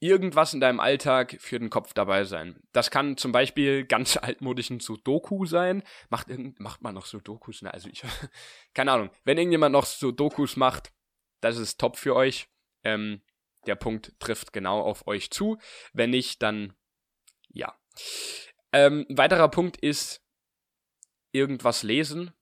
irgendwas 0.00 0.54
in 0.54 0.60
deinem 0.60 0.80
Alltag 0.80 1.36
für 1.40 1.58
den 1.58 1.70
Kopf 1.70 1.92
dabei 1.92 2.24
sein. 2.24 2.60
Das 2.72 2.90
kann 2.90 3.16
zum 3.16 3.32
Beispiel 3.32 3.84
ganz 3.84 4.16
altmodischen 4.22 4.80
Sudoku 4.80 5.44
sein. 5.46 5.82
Macht, 6.08 6.28
irgend, 6.28 6.60
macht 6.60 6.82
man 6.82 6.94
noch 6.94 7.06
Sudokus? 7.06 7.62
Ne? 7.62 7.72
Also 7.72 7.88
ich, 7.88 8.02
keine 8.74 8.92
Ahnung. 8.92 9.10
Wenn 9.24 9.38
irgendjemand 9.38 9.72
noch 9.72 9.86
Sudokus 9.86 10.56
macht, 10.56 10.92
das 11.40 11.56
ist 11.56 11.78
top 11.80 11.96
für 11.96 12.14
euch. 12.14 12.48
Ähm, 12.84 13.22
der 13.66 13.74
Punkt 13.74 14.18
trifft 14.20 14.52
genau 14.52 14.80
auf 14.80 15.06
euch 15.06 15.30
zu. 15.30 15.58
Wenn 15.92 16.10
nicht, 16.10 16.42
dann 16.42 16.74
ja. 17.48 17.76
Ähm, 18.72 19.06
weiterer 19.08 19.48
Punkt 19.48 19.76
ist 19.76 20.24
irgendwas 21.32 21.82
lesen 21.82 22.32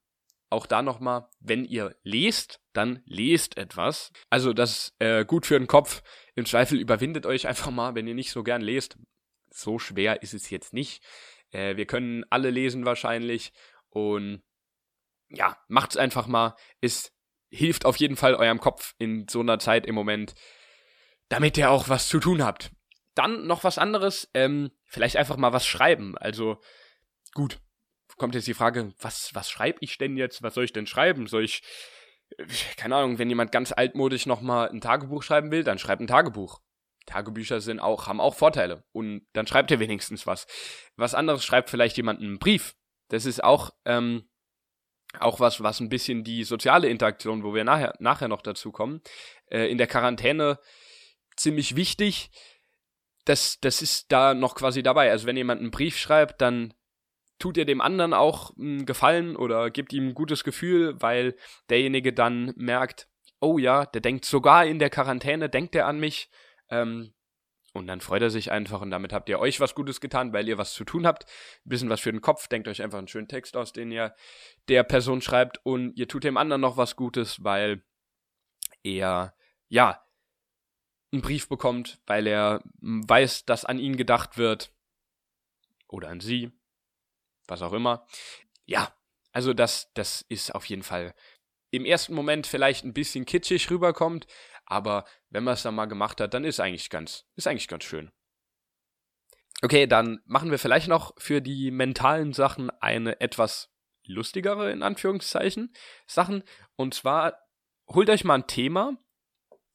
auch 0.49 0.65
da 0.65 0.81
nochmal, 0.81 1.27
wenn 1.39 1.65
ihr 1.65 1.95
lest, 2.03 2.61
dann 2.73 3.01
lest 3.05 3.57
etwas. 3.57 4.11
Also 4.29 4.53
das 4.53 4.71
ist 4.71 4.95
äh, 4.99 5.25
gut 5.25 5.45
für 5.45 5.57
den 5.57 5.67
Kopf. 5.67 6.03
Im 6.35 6.45
Zweifel 6.45 6.79
überwindet 6.79 7.25
euch 7.25 7.47
einfach 7.47 7.71
mal, 7.71 7.95
wenn 7.95 8.07
ihr 8.07 8.15
nicht 8.15 8.31
so 8.31 8.43
gern 8.43 8.61
lest. 8.61 8.97
So 9.49 9.79
schwer 9.79 10.21
ist 10.21 10.33
es 10.33 10.49
jetzt 10.49 10.73
nicht. 10.73 11.03
Äh, 11.51 11.75
wir 11.75 11.85
können 11.85 12.25
alle 12.29 12.49
lesen 12.49 12.85
wahrscheinlich. 12.85 13.51
Und 13.89 14.41
ja, 15.29 15.57
macht's 15.67 15.97
einfach 15.97 16.27
mal. 16.27 16.55
Es 16.81 17.11
hilft 17.49 17.85
auf 17.85 17.97
jeden 17.97 18.15
Fall 18.15 18.35
eurem 18.35 18.59
Kopf 18.59 18.95
in 18.97 19.27
so 19.27 19.39
einer 19.39 19.59
Zeit 19.59 19.85
im 19.85 19.95
Moment, 19.95 20.35
damit 21.29 21.57
ihr 21.57 21.71
auch 21.71 21.89
was 21.89 22.07
zu 22.07 22.19
tun 22.19 22.43
habt. 22.43 22.71
Dann 23.15 23.47
noch 23.47 23.63
was 23.63 23.77
anderes, 23.77 24.29
ähm, 24.33 24.71
vielleicht 24.85 25.17
einfach 25.17 25.37
mal 25.37 25.53
was 25.53 25.65
schreiben. 25.65 26.17
Also 26.17 26.61
gut, 27.33 27.59
kommt 28.17 28.35
jetzt 28.35 28.47
die 28.47 28.53
Frage, 28.53 28.93
was, 28.99 29.33
was 29.33 29.49
schreibe 29.49 29.79
ich 29.81 29.97
denn 29.97 30.17
jetzt? 30.17 30.43
Was 30.43 30.53
soll 30.53 30.65
ich 30.65 30.73
denn 30.73 30.87
schreiben? 30.87 31.27
Soll 31.27 31.43
ich, 31.43 31.61
keine 32.75 32.95
Ahnung, 32.95 33.19
wenn 33.19 33.29
jemand 33.29 33.51
ganz 33.51 33.71
altmodisch 33.71 34.25
nochmal 34.25 34.69
ein 34.69 34.81
Tagebuch 34.81 35.23
schreiben 35.23 35.51
will, 35.51 35.63
dann 35.63 35.79
schreibt 35.79 36.01
ein 36.01 36.07
Tagebuch. 36.07 36.61
Tagebücher 37.05 37.61
sind 37.61 37.79
auch, 37.79 38.07
haben 38.07 38.19
auch 38.19 38.35
Vorteile. 38.35 38.83
Und 38.91 39.25
dann 39.33 39.47
schreibt 39.47 39.71
ihr 39.71 39.79
wenigstens 39.79 40.27
was. 40.27 40.45
Was 40.95 41.15
anderes 41.15 41.43
schreibt 41.45 41.69
vielleicht 41.69 41.97
jemand 41.97 42.21
einen 42.21 42.37
Brief. 42.37 42.75
Das 43.07 43.25
ist 43.25 43.43
auch, 43.43 43.71
ähm, 43.85 44.29
auch 45.19 45.39
was, 45.39 45.63
was 45.63 45.79
ein 45.79 45.89
bisschen 45.89 46.23
die 46.23 46.43
soziale 46.43 46.89
Interaktion, 46.89 47.43
wo 47.43 47.53
wir 47.53 47.63
nachher, 47.63 47.93
nachher 47.99 48.27
noch 48.27 48.41
dazu 48.41 48.71
kommen, 48.71 49.01
äh, 49.49 49.71
in 49.71 49.77
der 49.77 49.87
Quarantäne 49.87 50.59
ziemlich 51.37 51.75
wichtig. 51.75 52.29
Das, 53.23 53.59
das 53.59 53.81
ist 53.81 54.11
da 54.11 54.33
noch 54.33 54.55
quasi 54.55 54.83
dabei. 54.83 55.09
Also 55.09 55.27
wenn 55.27 55.37
jemand 55.37 55.61
einen 55.61 55.71
Brief 55.71 55.97
schreibt, 55.97 56.41
dann 56.41 56.73
tut 57.39 57.57
ihr 57.57 57.65
dem 57.65 57.81
anderen 57.81 58.13
auch 58.13 58.55
einen 58.57 58.85
Gefallen 58.85 59.35
oder 59.35 59.69
gebt 59.69 59.93
ihm 59.93 60.09
ein 60.09 60.13
gutes 60.13 60.43
Gefühl, 60.43 60.95
weil 61.01 61.35
derjenige 61.69 62.13
dann 62.13 62.53
merkt, 62.55 63.07
oh 63.39 63.57
ja, 63.57 63.85
der 63.85 64.01
denkt 64.01 64.25
sogar 64.25 64.65
in 64.65 64.79
der 64.79 64.89
Quarantäne, 64.89 65.49
denkt 65.49 65.75
er 65.75 65.87
an 65.87 65.99
mich. 65.99 66.29
Ähm, 66.69 67.13
und 67.73 67.85
dann 67.85 68.01
freut 68.01 68.23
er 68.23 68.31
sich 68.31 68.51
einfach 68.51 68.81
und 68.81 68.89
damit 68.89 69.13
habt 69.13 69.29
ihr 69.29 69.39
euch 69.39 69.59
was 69.59 69.75
Gutes 69.75 70.01
getan, 70.01 70.33
weil 70.33 70.47
ihr 70.47 70.57
was 70.57 70.73
zu 70.73 70.83
tun 70.83 71.05
habt. 71.05 71.25
Ein 71.25 71.69
bisschen 71.69 71.89
was 71.89 72.01
für 72.01 72.11
den 72.11 72.21
Kopf. 72.21 72.47
Denkt 72.47 72.67
euch 72.67 72.81
einfach 72.81 72.97
einen 72.97 73.07
schönen 73.07 73.27
Text 73.27 73.55
aus, 73.55 73.71
den 73.71 73.91
ihr 73.91 74.15
der 74.67 74.83
Person 74.83 75.21
schreibt 75.21 75.59
und 75.63 75.95
ihr 75.95 76.07
tut 76.07 76.23
dem 76.23 76.37
anderen 76.37 76.61
noch 76.61 76.77
was 76.77 76.95
Gutes, 76.95 77.43
weil 77.43 77.83
er, 78.83 79.35
ja, 79.67 80.03
einen 81.11 81.21
Brief 81.21 81.47
bekommt, 81.47 82.01
weil 82.07 82.25
er 82.25 82.63
weiß, 82.79 83.45
dass 83.45 83.63
an 83.63 83.79
ihn 83.79 83.95
gedacht 83.95 84.37
wird. 84.37 84.73
Oder 85.87 86.09
an 86.09 86.19
sie. 86.19 86.51
Was 87.47 87.61
auch 87.61 87.73
immer. 87.73 88.05
Ja, 88.65 88.93
also 89.31 89.53
das, 89.53 89.91
das 89.93 90.25
ist 90.29 90.53
auf 90.53 90.65
jeden 90.65 90.83
Fall 90.83 91.13
im 91.71 91.85
ersten 91.85 92.13
Moment 92.13 92.47
vielleicht 92.47 92.85
ein 92.85 92.93
bisschen 92.93 93.25
kitschig 93.25 93.69
rüberkommt, 93.69 94.25
aber 94.65 95.05
wenn 95.29 95.43
man 95.43 95.53
es 95.53 95.63
dann 95.63 95.75
mal 95.75 95.85
gemacht 95.85 96.21
hat, 96.21 96.33
dann 96.33 96.43
ist 96.43 96.59
eigentlich 96.59 96.89
ganz, 96.89 97.25
ist 97.35 97.47
eigentlich 97.47 97.67
ganz 97.67 97.83
schön. 97.83 98.11
Okay, 99.61 99.87
dann 99.87 100.19
machen 100.25 100.51
wir 100.51 100.59
vielleicht 100.59 100.87
noch 100.87 101.13
für 101.17 101.41
die 101.41 101.71
mentalen 101.71 102.33
Sachen 102.33 102.69
eine 102.79 103.19
etwas 103.21 103.71
lustigere, 104.05 104.71
in 104.71 104.83
Anführungszeichen, 104.83 105.73
Sachen. 106.05 106.43
Und 106.75 106.93
zwar 106.93 107.39
holt 107.89 108.09
euch 108.09 108.23
mal 108.23 108.35
ein 108.35 108.47
Thema. 108.47 108.97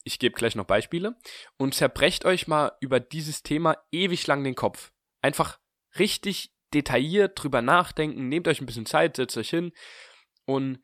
Ich 0.05 0.19
gebe 0.19 0.37
gleich 0.37 0.55
noch 0.55 0.67
Beispiele. 0.67 1.17
Und 1.57 1.75
zerbrecht 1.75 2.25
euch 2.25 2.47
mal 2.47 2.73
über 2.81 3.01
dieses 3.01 3.43
Thema 3.43 3.77
ewig 3.91 4.27
lang 4.27 4.45
den 4.45 4.55
Kopf. 4.55 4.93
Einfach 5.21 5.59
richtig 5.99 6.52
detailliert 6.75 7.43
drüber 7.43 7.63
nachdenken. 7.63 8.29
Nehmt 8.29 8.49
euch 8.49 8.61
ein 8.61 8.67
bisschen 8.67 8.87
Zeit, 8.87 9.17
setzt 9.17 9.37
euch 9.37 9.51
hin 9.51 9.73
und 10.45 10.81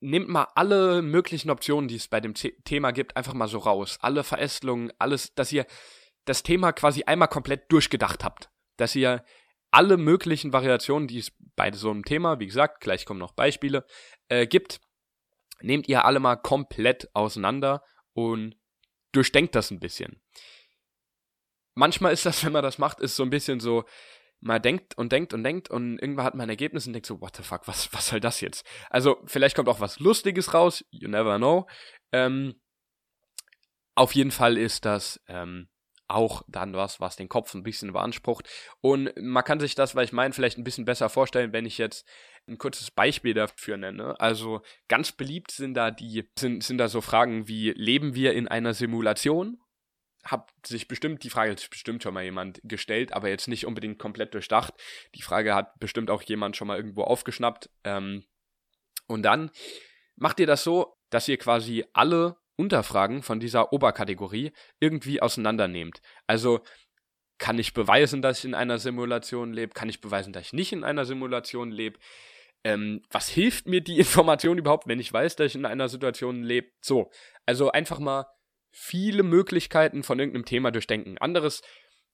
nehmt 0.00 0.28
mal 0.28 0.48
alle 0.54 1.02
möglichen 1.02 1.50
Optionen, 1.50 1.88
die 1.88 1.96
es 1.96 2.08
bei 2.08 2.20
dem 2.20 2.34
Thema 2.34 2.90
gibt, 2.90 3.16
einfach 3.16 3.34
mal 3.34 3.48
so 3.48 3.58
raus. 3.58 3.98
Alle 4.00 4.22
Verästelungen, 4.22 4.92
alles, 4.98 5.34
dass 5.34 5.52
ihr 5.52 5.66
das 6.24 6.42
Thema 6.42 6.72
quasi 6.72 7.04
einmal 7.04 7.28
komplett 7.28 7.70
durchgedacht 7.72 8.24
habt. 8.24 8.50
Dass 8.76 8.94
ihr 8.94 9.24
alle 9.70 9.96
möglichen 9.96 10.52
Variationen, 10.52 11.08
die 11.08 11.18
es 11.18 11.32
bei 11.56 11.72
so 11.72 11.90
einem 11.90 12.04
Thema, 12.04 12.38
wie 12.38 12.46
gesagt, 12.46 12.80
gleich 12.80 13.06
kommen 13.06 13.20
noch 13.20 13.32
Beispiele, 13.32 13.84
äh, 14.28 14.46
gibt, 14.46 14.80
nehmt 15.60 15.88
ihr 15.88 16.04
alle 16.04 16.20
mal 16.20 16.36
komplett 16.36 17.08
auseinander 17.14 17.82
und 18.12 18.56
durchdenkt 19.12 19.54
das 19.54 19.70
ein 19.70 19.80
bisschen. 19.80 20.20
Manchmal 21.74 22.12
ist 22.12 22.26
das, 22.26 22.44
wenn 22.44 22.52
man 22.52 22.62
das 22.62 22.78
macht, 22.78 23.00
ist 23.00 23.16
so 23.16 23.22
ein 23.22 23.30
bisschen 23.30 23.60
so, 23.60 23.84
man 24.40 24.60
denkt 24.60 24.96
und 24.98 25.10
denkt 25.10 25.32
und 25.32 25.42
denkt 25.42 25.70
und 25.70 25.98
irgendwann 25.98 26.26
hat 26.26 26.34
man 26.34 26.46
ein 26.46 26.50
Ergebnis 26.50 26.86
und 26.86 26.92
denkt 26.92 27.06
so, 27.06 27.20
what 27.20 27.36
the 27.36 27.42
fuck, 27.42 27.66
was, 27.66 27.92
was 27.92 28.08
soll 28.08 28.20
das 28.20 28.40
jetzt? 28.40 28.66
Also, 28.90 29.22
vielleicht 29.24 29.56
kommt 29.56 29.68
auch 29.68 29.80
was 29.80 30.00
Lustiges 30.00 30.52
raus, 30.52 30.84
you 30.90 31.08
never 31.08 31.38
know. 31.38 31.66
Ähm, 32.12 32.60
auf 33.94 34.14
jeden 34.14 34.32
Fall 34.32 34.58
ist 34.58 34.84
das 34.84 35.20
ähm, 35.28 35.68
auch 36.08 36.42
dann 36.48 36.74
was, 36.74 37.00
was 37.00 37.16
den 37.16 37.28
Kopf 37.28 37.54
ein 37.54 37.62
bisschen 37.62 37.92
beansprucht. 37.92 38.48
Und 38.80 39.12
man 39.16 39.44
kann 39.44 39.60
sich 39.60 39.74
das, 39.74 39.94
weil 39.94 40.04
ich 40.04 40.12
meine, 40.12 40.34
vielleicht 40.34 40.58
ein 40.58 40.64
bisschen 40.64 40.84
besser 40.84 41.08
vorstellen, 41.08 41.52
wenn 41.52 41.66
ich 41.66 41.78
jetzt 41.78 42.06
ein 42.46 42.58
kurzes 42.58 42.90
Beispiel 42.90 43.34
dafür 43.34 43.76
nenne. 43.76 44.18
Also 44.20 44.60
ganz 44.88 45.12
beliebt 45.12 45.50
sind 45.50 45.74
da 45.74 45.90
die, 45.90 46.28
sind, 46.38 46.62
sind 46.62 46.78
da 46.78 46.88
so 46.88 47.00
Fragen 47.00 47.48
wie, 47.48 47.70
leben 47.70 48.14
wir 48.14 48.34
in 48.34 48.48
einer 48.48 48.74
Simulation 48.74 49.58
hat 50.24 50.50
sich 50.66 50.88
bestimmt, 50.88 51.22
die 51.24 51.30
Frage 51.30 51.52
hat 51.52 51.70
bestimmt 51.70 52.02
schon 52.02 52.14
mal 52.14 52.24
jemand 52.24 52.60
gestellt, 52.64 53.12
aber 53.12 53.28
jetzt 53.28 53.48
nicht 53.48 53.66
unbedingt 53.66 53.98
komplett 53.98 54.34
durchdacht. 54.34 54.74
Die 55.14 55.22
Frage 55.22 55.54
hat 55.54 55.78
bestimmt 55.78 56.10
auch 56.10 56.22
jemand 56.22 56.56
schon 56.56 56.68
mal 56.68 56.76
irgendwo 56.76 57.02
aufgeschnappt. 57.02 57.70
Ähm, 57.84 58.24
und 59.06 59.22
dann 59.22 59.50
macht 60.16 60.40
ihr 60.40 60.46
das 60.46 60.64
so, 60.64 60.96
dass 61.10 61.28
ihr 61.28 61.38
quasi 61.38 61.84
alle 61.92 62.36
Unterfragen 62.56 63.22
von 63.22 63.40
dieser 63.40 63.72
Oberkategorie 63.72 64.52
irgendwie 64.80 65.20
auseinandernehmt. 65.20 66.00
Also 66.26 66.60
kann 67.38 67.58
ich 67.58 67.74
beweisen, 67.74 68.22
dass 68.22 68.38
ich 68.38 68.44
in 68.44 68.54
einer 68.54 68.78
Simulation 68.78 69.52
lebe? 69.52 69.74
Kann 69.74 69.88
ich 69.88 70.00
beweisen, 70.00 70.32
dass 70.32 70.46
ich 70.46 70.52
nicht 70.52 70.72
in 70.72 70.84
einer 70.84 71.04
Simulation 71.04 71.70
lebe? 71.70 71.98
Ähm, 72.62 73.02
was 73.10 73.28
hilft 73.28 73.66
mir 73.66 73.80
die 73.80 73.98
Information 73.98 74.58
überhaupt, 74.58 74.86
wenn 74.86 75.00
ich 75.00 75.12
weiß, 75.12 75.36
dass 75.36 75.48
ich 75.48 75.56
in 75.56 75.66
einer 75.66 75.88
Situation 75.88 76.42
lebe? 76.42 76.68
So, 76.80 77.10
also 77.44 77.70
einfach 77.72 77.98
mal 77.98 78.26
viele 78.76 79.22
Möglichkeiten 79.22 80.02
von 80.02 80.18
irgendeinem 80.18 80.44
Thema 80.44 80.72
durchdenken. 80.72 81.16
Anderes 81.18 81.62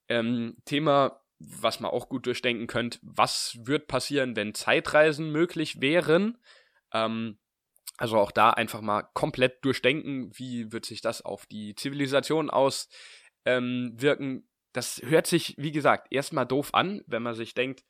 ähm, 0.08 0.58
Thema, 0.66 1.22
was 1.38 1.80
man 1.80 1.90
auch 1.90 2.10
gut 2.10 2.26
durchdenken 2.26 2.66
könnte, 2.66 2.98
was 3.02 3.58
wird 3.62 3.88
passieren, 3.88 4.36
wenn 4.36 4.52
Zeitreisen 4.52 5.32
möglich 5.32 5.80
wären? 5.80 6.36
Ähm, 6.92 7.38
also 7.96 8.18
auch 8.18 8.30
da 8.30 8.50
einfach 8.50 8.82
mal 8.82 9.04
komplett 9.14 9.64
durchdenken, 9.64 10.30
wie 10.34 10.70
wird 10.70 10.84
sich 10.84 11.00
das 11.00 11.22
auf 11.22 11.46
die 11.46 11.74
Zivilisation 11.74 12.50
auswirken. 12.50 13.00
Ähm, 13.46 14.48
das 14.72 15.00
hört 15.02 15.26
sich, 15.26 15.54
wie 15.56 15.72
gesagt, 15.72 16.12
erstmal 16.12 16.46
doof 16.46 16.74
an, 16.74 17.02
wenn 17.06 17.22
man 17.22 17.34
sich 17.34 17.54
denkt, 17.54 17.84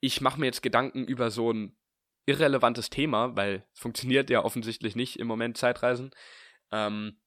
ich 0.00 0.20
mache 0.20 0.40
mir 0.40 0.46
jetzt 0.46 0.62
Gedanken 0.62 1.04
über 1.04 1.30
so 1.30 1.52
ein 1.52 1.76
irrelevantes 2.26 2.90
Thema, 2.90 3.36
weil 3.36 3.66
es 3.74 3.80
funktioniert 3.80 4.30
ja 4.30 4.44
offensichtlich 4.44 4.96
nicht 4.96 5.18
im 5.18 5.26
Moment 5.26 5.56
Zeitreisen. 5.56 6.10
Ähm, 6.72 7.20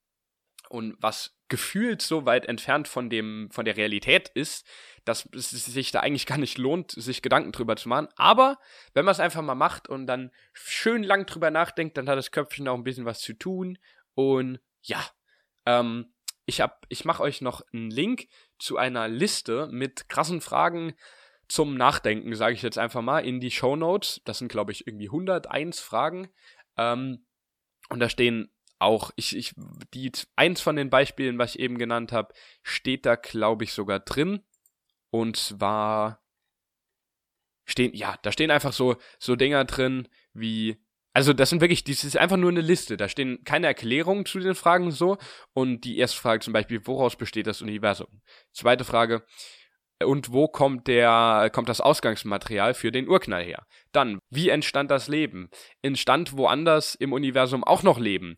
und 0.69 0.95
was 0.99 1.35
gefühlt 1.47 2.01
so 2.01 2.25
weit 2.25 2.45
entfernt 2.45 2.87
von 2.87 3.09
dem 3.09 3.49
von 3.51 3.65
der 3.65 3.75
Realität 3.75 4.29
ist, 4.29 4.67
dass 5.03 5.27
es 5.33 5.49
sich 5.49 5.91
da 5.91 6.01
eigentlich 6.01 6.27
gar 6.27 6.37
nicht 6.37 6.59
lohnt, 6.59 6.91
sich 6.91 7.23
Gedanken 7.23 7.51
drüber 7.51 7.75
zu 7.75 7.89
machen. 7.89 8.07
Aber 8.15 8.59
wenn 8.93 9.03
man 9.03 9.11
es 9.11 9.19
einfach 9.19 9.41
mal 9.41 9.55
macht 9.55 9.89
und 9.89 10.05
dann 10.05 10.31
schön 10.53 11.03
lang 11.03 11.25
drüber 11.25 11.49
nachdenkt, 11.49 11.97
dann 11.97 12.07
hat 12.07 12.17
das 12.17 12.31
Köpfchen 12.31 12.67
auch 12.67 12.75
ein 12.75 12.83
bisschen 12.83 13.05
was 13.05 13.19
zu 13.19 13.33
tun. 13.33 13.79
Und 14.13 14.59
ja, 14.83 15.03
ähm, 15.65 16.13
ich 16.45 16.61
hab, 16.61 16.85
ich 16.89 17.03
mache 17.03 17.23
euch 17.23 17.41
noch 17.41 17.61
einen 17.73 17.89
Link 17.89 18.27
zu 18.59 18.77
einer 18.77 19.07
Liste 19.07 19.67
mit 19.71 20.07
krassen 20.07 20.41
Fragen 20.41 20.93
zum 21.47 21.75
Nachdenken, 21.75 22.35
sage 22.35 22.53
ich 22.53 22.61
jetzt 22.61 22.77
einfach 22.77 23.01
mal, 23.01 23.25
in 23.25 23.39
die 23.39 23.51
Show 23.51 23.75
Notes. 23.75 24.21
Das 24.25 24.37
sind, 24.37 24.51
glaube 24.51 24.71
ich, 24.71 24.85
irgendwie 24.85 25.07
101 25.07 25.79
Fragen. 25.79 26.29
Ähm, 26.77 27.25
und 27.89 27.99
da 27.99 28.07
stehen 28.07 28.51
auch, 28.79 29.11
ich, 29.15 29.35
ich, 29.35 29.53
die, 29.93 30.11
eins 30.35 30.61
von 30.61 30.75
den 30.75 30.89
Beispielen, 30.89 31.37
was 31.37 31.55
ich 31.55 31.61
eben 31.61 31.77
genannt 31.77 32.11
habe, 32.11 32.33
steht 32.63 33.05
da, 33.05 33.15
glaube 33.15 33.65
ich, 33.65 33.73
sogar 33.73 33.99
drin. 33.99 34.41
Und 35.11 35.37
zwar 35.37 36.23
stehen, 37.65 37.93
ja, 37.93 38.17
da 38.23 38.31
stehen 38.31 38.51
einfach 38.51 38.73
so, 38.73 38.95
so 39.19 39.35
Dinger 39.35 39.65
drin, 39.65 40.07
wie, 40.33 40.81
also 41.13 41.33
das 41.33 41.49
sind 41.49 41.61
wirklich, 41.61 41.83
das 41.83 42.03
ist 42.03 42.17
einfach 42.17 42.37
nur 42.37 42.51
eine 42.51 42.61
Liste. 42.61 42.95
Da 42.95 43.09
stehen 43.09 43.43
keine 43.43 43.67
Erklärungen 43.67 44.25
zu 44.25 44.39
den 44.39 44.55
Fragen 44.55 44.91
so. 44.91 45.17
Und 45.53 45.81
die 45.81 45.97
erste 45.97 46.19
Frage 46.19 46.41
zum 46.41 46.53
Beispiel, 46.53 46.85
woraus 46.85 47.15
besteht 47.15 47.47
das 47.47 47.61
Universum? 47.61 48.21
Zweite 48.53 48.85
Frage, 48.85 49.25
und 50.03 50.31
wo 50.31 50.47
kommt 50.47 50.87
der, 50.87 51.49
kommt 51.53 51.69
das 51.69 51.81
Ausgangsmaterial 51.81 52.73
für 52.73 52.91
den 52.91 53.07
Urknall 53.07 53.43
her? 53.43 53.65
Dann, 53.91 54.19
wie 54.29 54.49
entstand 54.49 54.91
das 54.91 55.07
Leben? 55.07 55.49
Entstand 55.81 56.37
woanders 56.37 56.95
im 56.95 57.13
Universum 57.13 57.63
auch 57.63 57.83
noch 57.83 57.99
Leben? 57.99 58.37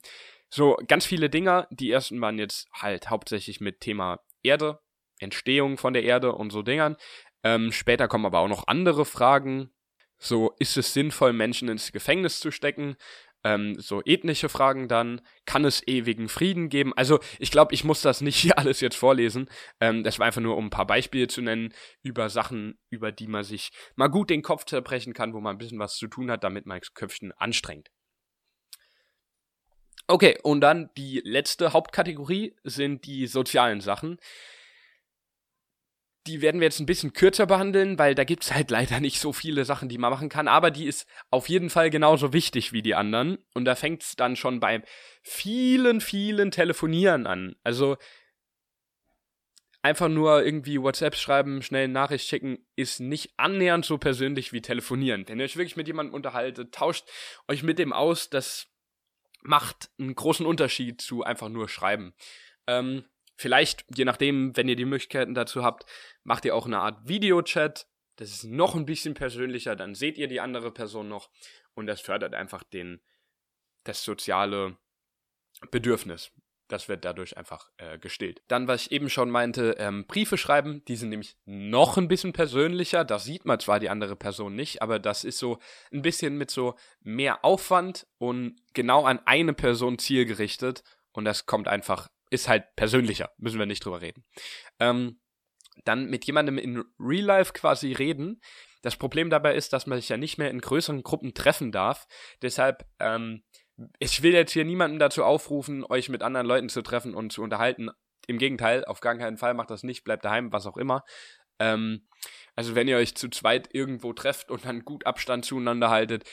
So, 0.50 0.78
ganz 0.88 1.06
viele 1.06 1.30
Dinger. 1.30 1.68
Die 1.72 1.92
ersten 1.92 2.20
waren 2.20 2.38
jetzt 2.38 2.68
halt 2.74 3.10
hauptsächlich 3.10 3.62
mit 3.62 3.80
Thema 3.80 4.20
Erde, 4.44 4.80
Entstehung 5.20 5.78
von 5.78 5.94
der 5.94 6.04
Erde 6.04 6.34
und 6.34 6.52
so 6.52 6.62
Dingern. 6.62 6.98
Ähm, 7.44 7.72
später 7.72 8.08
kommen 8.08 8.26
aber 8.26 8.40
auch 8.40 8.48
noch 8.48 8.68
andere 8.68 9.06
Fragen. 9.06 9.72
So, 10.18 10.54
ist 10.60 10.78
es 10.78 10.94
sinnvoll, 10.94 11.34
Menschen 11.34 11.70
ins 11.70 11.92
Gefängnis 11.92 12.40
zu 12.40 12.52
stecken? 12.52 12.96
Ähm, 13.44 13.76
so 13.80 14.02
ethnische 14.04 14.50
Fragen 14.50 14.88
dann, 14.88 15.22
kann 15.46 15.66
es 15.66 15.86
ewigen 15.88 16.30
Frieden 16.30 16.70
geben? 16.70 16.94
Also 16.96 17.20
ich 17.40 17.52
glaube, 17.52 17.74
ich 17.74 17.84
muss 17.84 18.02
das 18.02 18.22
nicht 18.22 18.38
hier 18.38 18.58
alles 18.58 18.82
jetzt 18.82 18.96
vorlesen. 18.98 19.50
Ähm, 19.80 20.04
das 20.04 20.20
war 20.20 20.28
einfach 20.28 20.42
nur, 20.42 20.58
um 20.58 20.68
ein 20.68 20.72
paar 20.72 20.88
Beispiele 20.88 21.28
zu 21.28 21.42
nennen 21.42 21.74
über 22.04 22.30
Sachen, 22.30 22.78
über 22.90 23.12
die 23.12 23.28
man 23.28 23.44
sich 23.44 23.72
mal 23.96 24.08
gut 24.08 24.30
den 24.30 24.42
Kopf 24.42 24.66
zerbrechen 24.66 25.14
kann, 25.14 25.34
wo 25.34 25.40
man 25.40 25.56
ein 25.56 25.60
bisschen 25.60 25.80
was 25.80 25.96
zu 25.96 26.08
tun 26.08 26.32
hat, 26.32 26.44
damit 26.44 26.66
man 26.66 26.80
das 26.80 26.94
Köpfchen 26.94 27.32
anstrengt. 27.34 27.90
Okay, 30.08 30.38
und 30.44 30.62
dann 30.62 30.90
die 30.98 31.22
letzte 31.24 31.74
Hauptkategorie 31.74 32.56
sind 32.64 33.06
die 33.06 33.28
sozialen 33.28 33.80
Sachen 33.80 34.18
die 36.28 36.42
werden 36.42 36.62
wir 36.62 36.66
jetzt 36.66 36.80
ein 36.80 36.86
bisschen 36.86 37.14
kürzer 37.14 37.46
behandeln, 37.46 37.98
weil 37.98 38.16
da 38.16 38.24
gibt's 38.24 38.54
halt 38.54 38.72
leider 38.72 39.00
nicht 39.00 39.20
so 39.20 39.34
viele 39.34 39.66
Sachen, 39.66 39.90
die 39.90 39.98
man 39.98 40.12
machen 40.12 40.30
kann. 40.30 40.48
Aber 40.48 40.72
die 40.72 40.86
ist 40.86 41.08
auf 41.30 41.50
jeden 41.50 41.70
Fall 41.70 41.90
genauso 41.90 42.34
wichtig 42.34 42.74
wie 42.74 42.82
die 42.82 42.96
anderen. 42.96 43.38
Und 43.54 43.66
da 43.66 43.76
fängt's 43.76 44.16
dann 44.16 44.36
schon 44.36 44.60
beim 44.60 44.84
vielen, 45.22 46.02
vielen 46.02 46.52
Telefonieren 46.52 47.28
an. 47.28 47.56
Also 47.64 47.98
einfach 49.82 50.10
nur 50.10 50.44
irgendwie 50.44 50.82
WhatsApp 50.82 51.16
schreiben, 51.16 51.62
schnell 51.62 51.86
eine 51.86 51.94
Nachricht 51.94 52.28
schicken, 52.28 52.66
ist 52.76 53.00
nicht 53.00 53.34
annähernd 53.38 53.86
so 53.86 53.98
persönlich 53.98 54.54
wie 54.54 54.62
telefonieren. 54.62 55.28
Wenn 55.28 55.40
ihr 55.40 55.46
euch 55.46 55.58
wirklich 55.58 55.78
mit 55.78 55.88
jemandem 55.88 56.14
unterhaltet, 56.14 56.74
tauscht 56.74 57.10
euch 57.48 57.64
mit 57.64 57.80
dem 57.80 57.94
aus, 57.94 58.30
das 58.30 58.68
macht 59.42 59.90
einen 60.00 60.14
großen 60.14 60.46
Unterschied 60.46 61.02
zu 61.02 61.24
einfach 61.24 61.50
nur 61.50 61.68
schreiben. 61.68 62.14
Ähm, 62.68 63.06
Vielleicht, 63.42 63.86
je 63.96 64.06
nachdem, 64.06 64.56
wenn 64.56 64.70
ihr 64.70 64.76
die 64.76 64.86
Möglichkeiten 64.86 65.34
dazu 65.34 65.64
habt, 65.64 65.88
macht 66.24 66.46
ihr 66.46 66.56
auch 66.56 66.68
eine 66.68 66.78
Art 66.78 67.08
Videochat. 67.08 67.88
Das 68.18 68.30
ist 68.30 68.44
noch 68.44 68.76
ein 68.76 68.86
bisschen 68.86 69.16
persönlicher, 69.16 69.76
dann 69.76 69.96
seht 69.96 70.20
ihr 70.20 70.28
die 70.28 70.40
andere 70.40 70.72
Person 70.72 71.08
noch 71.08 71.32
und 71.74 71.88
das 71.88 72.02
fördert 72.02 72.36
einfach 72.36 72.62
den, 72.62 73.02
das 73.84 74.04
soziale 74.04 74.78
Bedürfnis. 75.72 76.32
Das 76.68 76.88
wird 76.88 77.04
dadurch 77.04 77.36
einfach 77.36 77.72
äh, 77.78 77.98
gestillt. 77.98 78.44
Dann, 78.48 78.68
was 78.68 78.86
ich 78.86 78.92
eben 78.92 79.10
schon 79.10 79.32
meinte, 79.32 79.76
ähm, 79.80 80.06
Briefe 80.06 80.38
schreiben, 80.38 80.86
die 80.86 80.96
sind 80.96 81.10
nämlich 81.10 81.36
noch 81.46 81.98
ein 81.98 82.08
bisschen 82.08 82.34
persönlicher. 82.34 83.04
Da 83.06 83.18
sieht 83.18 83.46
man 83.46 83.60
zwar 83.60 83.80
die 83.80 83.90
andere 83.90 84.16
Person 84.16 84.56
nicht, 84.56 84.84
aber 84.84 85.00
das 85.00 85.24
ist 85.24 85.40
so 85.40 85.58
ein 85.92 86.04
bisschen 86.04 86.38
mit 86.38 86.52
so 86.52 86.76
mehr 87.00 87.44
Aufwand 87.44 88.06
und 88.20 88.62
genau 88.76 89.04
an 89.04 89.20
eine 89.26 89.54
Person 89.54 89.98
zielgerichtet. 89.98 90.84
Und 91.12 91.26
das 91.26 91.48
kommt 91.48 91.68
einfach 91.68 92.08
ist 92.32 92.48
halt 92.48 92.76
persönlicher, 92.76 93.30
müssen 93.38 93.60
wir 93.60 93.68
nicht 93.68 93.86
drüber 93.86 94.02
reden. 94.02 94.26
Ähm, 94.80 95.20
dann 95.84 96.10
mit 96.10 96.26
jemandem 96.26 96.58
in 96.58 96.84
Real 97.00 97.26
Life 97.26 97.54
quasi 97.54 97.94
reden. 97.94 98.42
Das 98.82 98.96
Problem 98.96 99.30
dabei 99.30 99.56
ist, 99.56 99.74
dass 99.74 99.86
man 99.86 100.00
sich 100.00 100.10
ja 100.10 100.18
nicht 100.18 100.38
mehr 100.38 100.50
in 100.50 100.62
größeren 100.62 101.04
Gruppen 101.04 101.34
treffen 101.34 101.72
darf. 101.72 102.08
Deshalb, 102.42 102.86
ähm, 103.00 103.44
ich 104.00 104.24
will 104.24 104.34
jetzt 104.34 104.54
hier 104.54 104.66
niemanden 104.66 105.00
dazu 105.00 105.24
aufrufen, 105.24 105.86
euch 105.86 106.10
mit 106.10 106.24
anderen 106.24 106.48
Leuten 106.48 106.70
zu 106.70 106.82
treffen 106.82 107.14
und 107.14 107.32
zu 107.32 107.44
unterhalten. 107.44 107.90
Im 108.28 108.38
Gegenteil, 108.38 108.86
auf 108.86 109.02
gar 109.02 109.18
keinen 109.18 109.38
Fall 109.38 109.54
macht 109.54 109.70
das 109.70 109.84
nicht, 109.84 110.04
bleibt 110.04 110.26
daheim, 110.26 110.52
was 110.52 110.66
auch 110.66 110.78
immer. 110.78 111.04
Ähm, 111.60 112.08
also 112.56 112.76
wenn 112.76 112.88
ihr 112.88 112.98
euch 112.98 113.16
zu 113.16 113.30
zweit 113.30 113.70
irgendwo 113.74 114.14
trefft 114.14 114.52
und 114.52 114.66
dann 114.66 114.84
gut 114.84 115.06
Abstand 115.06 115.46
zueinander 115.46 115.90
haltet, 115.90 116.24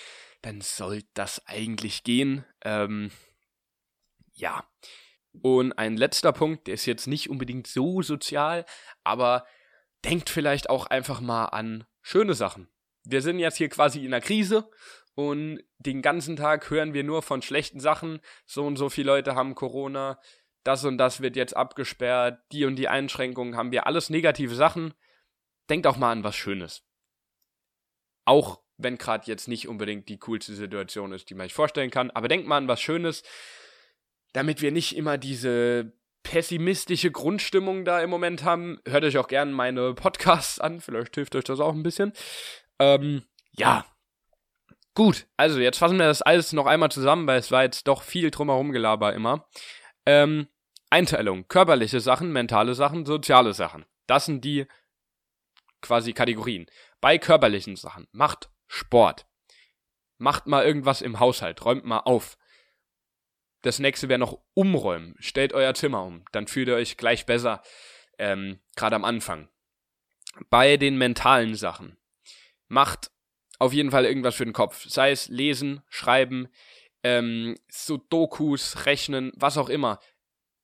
dann 0.43 0.61
soll 0.61 1.03
das 1.15 1.47
eigentlich 1.47 2.05
gehen. 2.05 2.45
Ähm, 2.65 3.11
ja. 4.33 4.65
Und 5.33 5.73
ein 5.73 5.97
letzter 5.97 6.33
Punkt, 6.33 6.67
der 6.67 6.75
ist 6.75 6.87
jetzt 6.87 7.07
nicht 7.07 7.31
unbedingt 7.31 7.67
so 7.67 8.03
sozial, 8.03 8.65
aber 9.05 9.47
denkt 10.05 10.31
vielleicht 10.31 10.71
auch 10.71 10.87
einfach 10.87 11.21
mal 11.21 11.47
an 11.47 11.85
schöne 12.03 12.35
Sachen. 12.35 12.69
Wir 13.05 13.23
sind 13.23 13.39
jetzt 13.39 13.57
hier 13.57 13.69
quasi 13.69 14.01
in 14.01 14.07
einer 14.13 14.21
Krise 14.21 14.71
und 15.15 15.63
den 15.79 16.03
ganzen 16.03 16.37
Tag 16.37 16.71
hören 16.71 16.95
wir 16.95 17.05
nur 17.05 17.23
von 17.23 17.43
schlechten 17.43 17.81
Sachen. 17.81 18.21
So 18.47 18.67
und 18.67 18.77
so 18.77 18.89
viele 18.89 19.09
Leute 19.09 19.35
haben 19.35 19.55
Corona, 19.55 20.21
das 20.65 20.85
und 20.85 20.99
das 20.99 21.21
wird 21.21 21.37
jetzt 21.37 21.57
abgesperrt, 21.57 22.41
die 22.53 22.65
und 22.65 22.77
die 22.77 22.89
Einschränkungen 22.89 23.57
haben 23.57 23.73
wir, 23.73 23.87
alles 23.87 24.11
negative 24.11 24.55
Sachen. 24.55 24.95
Denkt 25.71 25.87
auch 25.87 25.97
mal 25.97 26.13
an 26.13 26.25
was 26.25 26.37
Schönes. 26.37 26.85
Auch 28.25 28.61
wenn 28.77 28.99
gerade 28.99 29.27
jetzt 29.27 29.49
nicht 29.49 29.67
unbedingt 29.67 30.09
die 30.09 30.19
coolste 30.19 30.55
Situation 30.55 31.13
ist, 31.13 31.31
die 31.31 31.35
man 31.35 31.47
sich 31.47 31.55
vorstellen 31.55 31.91
kann, 31.91 32.11
aber 32.11 32.29
denkt 32.29 32.47
mal 32.47 32.59
an 32.59 32.69
was 32.69 32.81
Schönes 32.81 33.23
damit 34.33 34.63
wir 34.63 34.73
nicht 34.73 34.97
immer 34.97 35.19
diese 35.19 35.93
pessimistische 36.23 37.11
Grundstimmung 37.11 37.85
da 37.85 38.01
im 38.01 38.11
Moment 38.11 38.45
haben, 38.45 38.81
hört 38.87 39.05
euch 39.05 39.17
auch 39.19 39.29
gerne 39.29 39.53
meine 39.53 39.95
Podcasts 39.95 40.61
an. 40.61 40.81
Vielleicht 40.81 41.15
hilft 41.15 41.35
euch 41.37 41.45
das 41.45 41.61
auch 41.61 41.73
ein 41.73 41.83
bisschen. 41.83 42.13
Ähm, 42.79 43.23
ja. 43.53 43.87
Gut, 44.95 45.27
also 45.37 45.61
jetzt 45.61 45.79
fassen 45.79 45.99
wir 45.99 46.07
das 46.07 46.23
alles 46.23 46.53
noch 46.53 46.67
einmal 46.67 46.91
zusammen, 46.91 47.27
weil 47.27 47.39
es 47.39 47.51
war 47.51 47.63
jetzt 47.63 47.87
doch 47.89 48.03
viel 48.03 48.31
drumherum 48.31 48.73
gelaber 48.73 49.15
immer. 49.15 49.49
Ähm, 50.07 50.49
Einteilung. 50.91 51.47
Körperliche 51.49 52.01
Sachen, 52.01 52.33
mentale 52.33 52.75
Sachen, 52.75 53.07
soziale 53.07 53.55
Sachen. 53.55 53.85
Das 54.07 54.27
sind 54.27 54.45
die 54.45 54.67
quasi 55.81 56.13
Kategorien. 56.13 56.67
Bei 57.01 57.19
körperlichen 57.19 57.77
Sachen. 57.77 58.09
Macht 58.13 58.51
Sport. 58.67 59.27
Macht 60.19 60.47
mal 60.47 60.65
irgendwas 60.65 61.01
im 61.01 61.21
Haushalt. 61.21 61.65
Räumt 61.65 61.85
mal 61.85 62.01
auf. 62.01 62.37
Das 63.63 63.79
nächste 63.79 64.09
wäre 64.09 64.19
noch 64.19 64.39
umräumen. 64.55 65.15
Stellt 65.19 65.53
euer 65.53 65.75
Zimmer 65.75 66.05
um. 66.05 66.25
Dann 66.33 66.47
fühlt 66.47 66.69
ihr 66.69 66.75
euch 66.75 66.97
gleich 66.97 67.27
besser, 67.27 67.63
ähm, 68.19 68.61
gerade 68.77 68.97
am 68.97 69.05
Anfang. 69.05 69.49
Bei 70.51 70.77
den 70.77 70.97
mentalen 70.97 71.55
Sachen. 71.55 71.97
Macht 72.69 73.11
auf 73.59 73.73
jeden 73.73 73.91
Fall 73.91 74.05
irgendwas 74.05 74.37
für 74.37 74.45
den 74.45 74.53
Kopf. 74.53 74.87
Sei 74.89 75.11
es 75.11 75.29
lesen, 75.29 75.83
schreiben, 75.89 76.49
ähm, 77.03 77.57
so 77.69 77.97
Dokus, 77.97 78.87
rechnen, 78.87 79.33
was 79.35 79.59
auch 79.59 79.69
immer. 79.69 79.99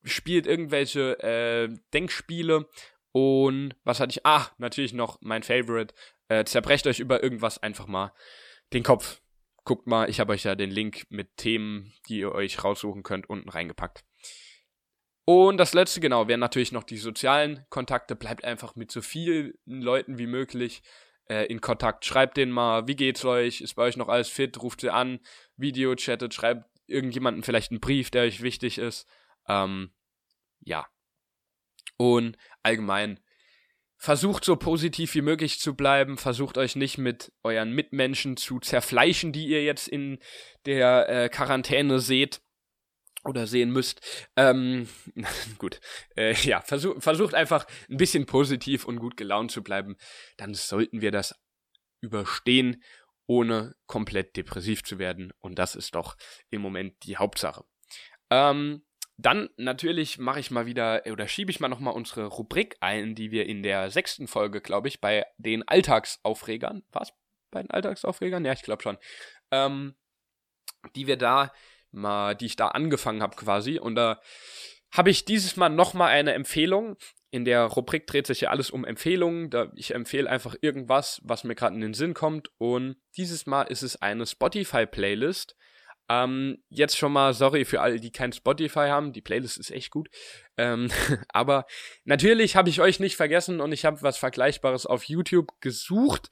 Spielt 0.05 0.47
irgendwelche 0.47 1.19
äh, 1.21 1.75
Denkspiele 1.93 2.69
und 3.13 3.75
was 3.85 4.01
hatte 4.01 4.11
ich? 4.11 4.27
Ah, 4.27 4.51
natürlich 4.59 4.93
noch 4.93 5.19
mein 5.21 5.43
Favorite. 5.43 5.95
Äh, 6.29 6.45
zerbrecht 6.45 6.87
euch 6.87 7.01
über 7.01 7.23
irgendwas 7.23 7.63
einfach 7.63 7.87
mal 7.87 8.13
den 8.73 8.83
Kopf. 8.83 9.21
Guckt 9.65 9.87
mal, 9.87 10.11
ich 10.11 10.21
habe 10.21 10.33
euch 10.33 10.45
ja 10.45 10.55
den 10.55 10.71
Link 10.71 11.07
mit 11.09 11.37
Themen, 11.37 11.93
die 12.09 12.19
ihr 12.19 12.33
euch 12.33 12.63
raussuchen 12.63 13.03
könnt, 13.03 13.29
unten 13.29 13.49
reingepackt. 13.49 14.05
Und 15.25 15.57
das 15.57 15.73
letzte, 15.73 16.01
genau, 16.01 16.29
wären 16.29 16.41
natürlich 16.41 16.73
noch 16.73 16.85
die 16.85 16.99
sozialen 16.99 17.65
Kontakte. 17.71 18.15
Bleibt 18.15 18.45
einfach 18.45 18.77
mit 18.77 18.93
so 18.93 19.01
vielen 19.01 19.55
Leuten 19.65 20.19
wie 20.19 20.27
möglich 20.27 20.83
äh, 21.31 21.47
in 21.47 21.63
Kontakt. 21.63 22.05
Schreibt 22.05 22.37
denen 22.37 22.53
mal, 22.53 22.87
wie 22.87 22.97
geht's 22.97 23.25
euch? 23.25 23.63
Ist 23.63 23.75
bei 23.75 23.85
euch 23.85 23.97
noch 23.97 24.09
alles 24.09 24.29
fit? 24.29 24.61
Ruft 24.63 24.83
sie 24.83 24.91
an, 24.91 25.21
Video 25.57 25.95
chattet, 25.95 26.35
schreibt 26.35 26.69
irgendjemanden 26.87 27.43
vielleicht 27.43 27.71
einen 27.71 27.81
Brief, 27.81 28.11
der 28.11 28.25
euch 28.25 28.43
wichtig 28.43 28.77
ist. 28.77 29.09
Ähm, 29.49 29.95
ja. 30.61 30.87
Und 31.97 32.37
allgemein 32.63 33.19
versucht 33.97 34.45
so 34.45 34.57
positiv 34.57 35.15
wie 35.15 35.23
möglich 35.23 35.61
zu 35.61 35.75
bleiben, 35.75 36.19
versucht 36.19 36.59
euch 36.59 36.77
nicht 36.77 36.99
mit 36.99 37.33
euren 37.43 37.73
Mitmenschen 37.73 38.37
zu 38.37 38.61
zerfleischen, 38.61 39.33
die 39.33 39.47
ihr 39.47 39.65
jetzt 39.65 39.89
in 39.89 40.19
der 40.67 41.09
äh, 41.09 41.29
Quarantäne 41.29 42.01
seht 42.01 42.43
oder 43.25 43.47
sehen 43.47 43.71
müsst. 43.71 44.29
Ähm, 44.37 44.89
gut, 45.59 45.81
äh, 46.17 46.35
ja, 46.35 46.61
versuch, 46.61 47.01
versucht 47.03 47.35
einfach 47.35 47.67
ein 47.89 47.97
bisschen 47.97 48.27
positiv 48.27 48.85
und 48.85 48.99
gut 48.99 49.17
gelaunt 49.17 49.51
zu 49.51 49.63
bleiben, 49.63 49.97
dann 50.37 50.55
sollten 50.55 51.01
wir 51.01 51.11
das 51.11 51.35
überstehen, 52.01 52.83
ohne 53.27 53.75
komplett 53.87 54.37
depressiv 54.37 54.85
zu 54.85 54.99
werden 54.99 55.33
und 55.39 55.59
das 55.59 55.75
ist 55.75 55.95
doch 55.95 56.17
im 56.51 56.61
Moment 56.61 56.95
die 57.05 57.17
Hauptsache. 57.17 57.65
Ähm, 58.31 58.85
dann 59.17 59.49
natürlich 59.57 60.19
mache 60.19 60.41
ich 60.41 60.51
mal 60.51 60.67
wieder 60.67 61.03
oder 61.11 61.29
schiebe 61.29 61.51
ich 61.51 61.61
mal 61.61 61.69
nochmal 61.69 61.95
unsere 61.95 62.27
Rubrik 62.27 62.77
ein, 62.81 63.15
die 63.15 63.31
wir 63.31 63.47
in 63.47 63.63
der 63.63 63.91
sechsten 63.91 64.27
Folge, 64.27 64.61
glaube 64.61 64.89
ich, 64.89 65.01
bei 65.01 65.25
den 65.39 65.67
Alltagsaufregern, 65.67 66.83
was? 66.91 67.13
Bei 67.51 67.63
den 67.63 67.71
Alltagsaufregern? 67.71 68.45
Ja, 68.45 68.53
ich 68.53 68.63
glaube 68.63 68.83
schon. 68.83 68.99
Ähm, 69.53 69.95
die 70.97 71.07
wir 71.07 71.17
da 71.17 71.53
mal, 71.93 72.35
die 72.35 72.47
ich 72.47 72.57
da 72.57 72.69
angefangen 72.69 73.23
habe 73.23 73.37
quasi. 73.37 73.79
Und 73.79 73.95
da 73.95 74.21
habe 74.91 75.11
ich 75.11 75.25
dieses 75.25 75.57
Mal 75.57 75.69
nochmal 75.69 76.11
eine 76.11 76.35
Empfehlung. 76.35 76.97
In 77.31 77.45
der 77.45 77.65
Rubrik 77.65 78.07
dreht 78.07 78.27
sich 78.27 78.43
ja 78.43 78.51
alles 78.51 78.71
um 78.71 78.85
Empfehlungen. 78.85 79.51
Da 79.51 79.71
ich 79.77 79.95
empfehle 79.95 80.29
einfach 80.29 80.57
irgendwas, 80.61 81.21
was 81.25 81.45
mir 81.45 81.55
gerade 81.55 81.77
in 81.77 81.81
den 81.81 81.95
Sinn 81.95 82.15
kommt. 82.15 82.51
Und 82.59 82.97
dieses 83.17 83.47
Mal 83.47 83.63
ist 83.63 83.83
es 83.83 84.01
eine 84.03 84.27
Spotify-Playlist 84.27 85.57
ähm, 86.09 86.63
jetzt 86.69 86.99
schon 86.99 87.13
mal 87.13 87.33
sorry 87.33 87.65
für 87.65 87.81
alle, 87.81 87.99
die 87.99 88.13
kein 88.13 88.33
Spotify 88.33 88.89
haben. 88.89 89.13
Die 89.13 89.23
Playlist 89.23 89.59
ist 89.59 89.71
echt 89.71 89.91
gut. 89.91 90.09
Ähm, 90.57 90.91
aber 91.29 91.67
natürlich 92.05 92.57
habe 92.57 92.69
ich 92.69 92.81
euch 92.81 93.01
nicht 93.01 93.17
vergessen 93.17 93.61
und 93.61 93.73
ich 93.73 93.85
habe 93.85 94.03
was 94.03 94.19
Vergleichbares 94.19 94.87
auf 94.87 95.05
YouTube 95.05 95.61
gesucht 95.61 96.31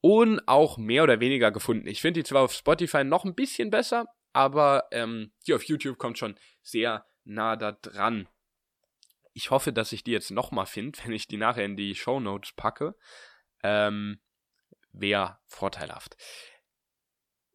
und 0.00 0.46
auch 0.46 0.78
mehr 0.78 1.02
oder 1.02 1.20
weniger 1.20 1.50
gefunden. 1.50 1.86
Ich 1.86 2.00
finde 2.00 2.20
die 2.20 2.24
zwar 2.24 2.42
auf 2.42 2.52
Spotify 2.52 3.04
noch 3.04 3.24
ein 3.24 3.34
bisschen 3.34 3.70
besser, 3.70 4.06
aber 4.32 4.84
ähm, 4.92 5.32
die 5.46 5.54
auf 5.54 5.64
YouTube 5.64 5.98
kommt 5.98 6.18
schon 6.18 6.38
sehr 6.62 7.06
nah 7.24 7.56
da 7.56 7.72
dran. 7.72 8.28
Ich 9.32 9.50
hoffe, 9.50 9.72
dass 9.72 9.92
ich 9.92 10.04
die 10.04 10.12
jetzt 10.12 10.30
nochmal 10.30 10.66
finde, 10.66 10.98
wenn 11.04 11.12
ich 11.12 11.26
die 11.26 11.36
nachher 11.36 11.64
in 11.64 11.76
die 11.76 11.94
Show 11.94 12.20
Notes 12.20 12.52
packe. 12.54 12.94
Ähm, 13.62 14.20
Wäre 14.92 15.38
vorteilhaft. 15.46 16.16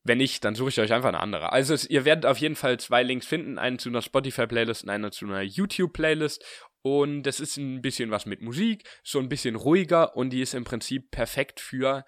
Wenn 0.05 0.17
nicht, 0.17 0.43
dann 0.43 0.55
suche 0.55 0.69
ich 0.69 0.79
euch 0.79 0.91
einfach 0.91 1.09
eine 1.09 1.21
andere. 1.21 1.53
Also 1.53 1.73
es, 1.73 1.89
ihr 1.89 2.03
werdet 2.03 2.25
auf 2.25 2.37
jeden 2.37 2.55
Fall 2.55 2.77
zwei 2.79 3.03
Links 3.03 3.25
finden, 3.25 3.57
einen 3.57 3.79
zu 3.79 3.89
einer 3.89 4.01
Spotify-Playlist 4.01 4.83
und 4.83 4.89
einen 4.89 5.11
zu 5.11 5.25
einer 5.25 5.41
YouTube-Playlist. 5.41 6.43
Und 6.81 7.23
das 7.23 7.39
ist 7.39 7.55
ein 7.55 7.81
bisschen 7.81 8.11
was 8.11 8.25
mit 8.25 8.41
Musik, 8.41 8.83
so 9.03 9.19
ein 9.19 9.29
bisschen 9.29 9.55
ruhiger 9.55 10.17
und 10.17 10.31
die 10.31 10.41
ist 10.41 10.53
im 10.53 10.65
Prinzip 10.65 11.11
perfekt 11.11 11.61
für 11.61 12.03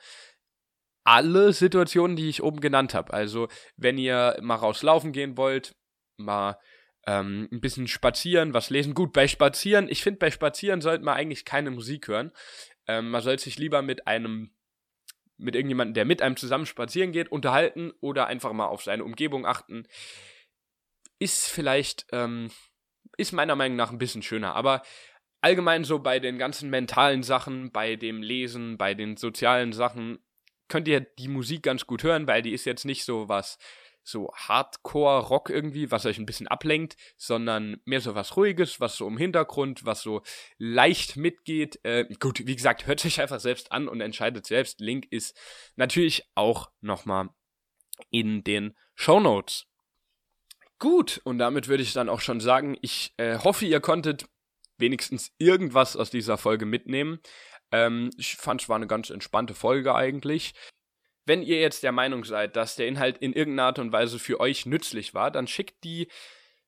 alle 1.05 1.53
Situationen, 1.53 2.17
die 2.17 2.27
ich 2.27 2.43
oben 2.43 2.59
genannt 2.59 2.93
habe. 2.93 3.13
Also 3.13 3.47
wenn 3.77 3.97
ihr 3.97 4.37
mal 4.41 4.55
rauslaufen 4.55 5.13
gehen 5.13 5.37
wollt, 5.37 5.75
mal 6.17 6.59
ähm, 7.07 7.47
ein 7.51 7.61
bisschen 7.61 7.87
spazieren, 7.87 8.53
was 8.53 8.69
lesen. 8.69 8.93
Gut, 8.93 9.13
bei 9.13 9.27
Spazieren, 9.27 9.87
ich 9.87 10.03
finde, 10.03 10.19
bei 10.19 10.31
Spazieren 10.31 10.81
sollte 10.81 11.05
man 11.05 11.15
eigentlich 11.15 11.45
keine 11.45 11.71
Musik 11.71 12.07
hören. 12.07 12.31
Ähm, 12.87 13.11
man 13.11 13.21
sollte 13.21 13.43
sich 13.43 13.57
lieber 13.57 13.81
mit 13.81 14.07
einem 14.07 14.54
mit 15.37 15.55
irgendjemandem, 15.55 15.93
der 15.93 16.05
mit 16.05 16.21
einem 16.21 16.37
zusammen 16.37 16.65
spazieren 16.65 17.11
geht, 17.11 17.31
unterhalten 17.31 17.91
oder 17.99 18.27
einfach 18.27 18.53
mal 18.53 18.67
auf 18.67 18.83
seine 18.83 19.03
Umgebung 19.03 19.45
achten, 19.45 19.87
ist 21.19 21.47
vielleicht, 21.49 22.05
ähm, 22.11 22.51
ist 23.17 23.31
meiner 23.31 23.55
Meinung 23.55 23.77
nach 23.77 23.91
ein 23.91 23.97
bisschen 23.97 24.21
schöner. 24.21 24.55
Aber 24.55 24.81
allgemein 25.41 25.83
so 25.83 25.99
bei 25.99 26.19
den 26.19 26.37
ganzen 26.37 26.69
mentalen 26.69 27.23
Sachen, 27.23 27.71
bei 27.71 27.95
dem 27.95 28.21
Lesen, 28.21 28.77
bei 28.77 28.93
den 28.93 29.17
sozialen 29.17 29.73
Sachen, 29.73 30.19
könnt 30.67 30.87
ihr 30.87 31.01
die 31.01 31.27
Musik 31.27 31.63
ganz 31.63 31.85
gut 31.85 32.03
hören, 32.03 32.27
weil 32.27 32.41
die 32.41 32.53
ist 32.53 32.65
jetzt 32.65 32.85
nicht 32.85 33.05
so 33.05 33.29
was 33.29 33.57
so 34.05 34.31
Hardcore-Rock 34.33 35.49
irgendwie, 35.49 35.91
was 35.91 36.05
euch 36.05 36.19
ein 36.19 36.25
bisschen 36.25 36.47
ablenkt, 36.47 36.95
sondern 37.17 37.77
mehr 37.85 38.01
so 38.01 38.15
was 38.15 38.37
Ruhiges, 38.37 38.79
was 38.79 38.95
so 38.95 39.07
im 39.07 39.17
Hintergrund, 39.17 39.83
was 39.85 40.01
so 40.01 40.21
leicht 40.57 41.17
mitgeht. 41.17 41.79
Äh, 41.83 42.05
gut, 42.19 42.45
wie 42.45 42.55
gesagt, 42.55 42.85
hört 42.85 42.99
sich 42.99 43.19
einfach 43.19 43.39
selbst 43.39 43.71
an 43.71 43.87
und 43.87 44.01
entscheidet 44.01 44.45
selbst. 44.45 44.79
Link 44.79 45.07
ist 45.09 45.35
natürlich 45.75 46.23
auch 46.35 46.69
nochmal 46.81 47.29
in 48.11 48.43
den 48.43 48.75
Show 48.93 49.19
Notes. 49.19 49.65
Gut, 50.77 51.21
und 51.23 51.39
damit 51.39 51.67
würde 51.67 51.83
ich 51.83 51.93
dann 51.93 52.09
auch 52.09 52.21
schon 52.21 52.39
sagen, 52.39 52.77
ich 52.81 53.13
äh, 53.17 53.39
hoffe, 53.39 53.65
ihr 53.65 53.79
konntet 53.79 54.25
wenigstens 54.77 55.31
irgendwas 55.37 55.95
aus 55.95 56.09
dieser 56.09 56.37
Folge 56.37 56.65
mitnehmen. 56.65 57.19
Ähm, 57.71 58.11
ich 58.17 58.35
fand 58.35 58.61
es 58.61 58.69
war 58.69 58.75
eine 58.75 58.87
ganz 58.87 59.09
entspannte 59.09 59.53
Folge 59.53 59.95
eigentlich. 59.95 60.53
Wenn 61.25 61.41
ihr 61.41 61.59
jetzt 61.59 61.83
der 61.83 61.91
Meinung 61.91 62.23
seid, 62.23 62.55
dass 62.55 62.75
der 62.75 62.87
Inhalt 62.87 63.17
in 63.17 63.33
irgendeiner 63.33 63.67
Art 63.67 63.79
und 63.79 63.91
Weise 63.91 64.19
für 64.19 64.39
euch 64.39 64.65
nützlich 64.65 65.13
war, 65.13 65.31
dann 65.31 65.47
schickt 65.47 65.83
die 65.83 66.07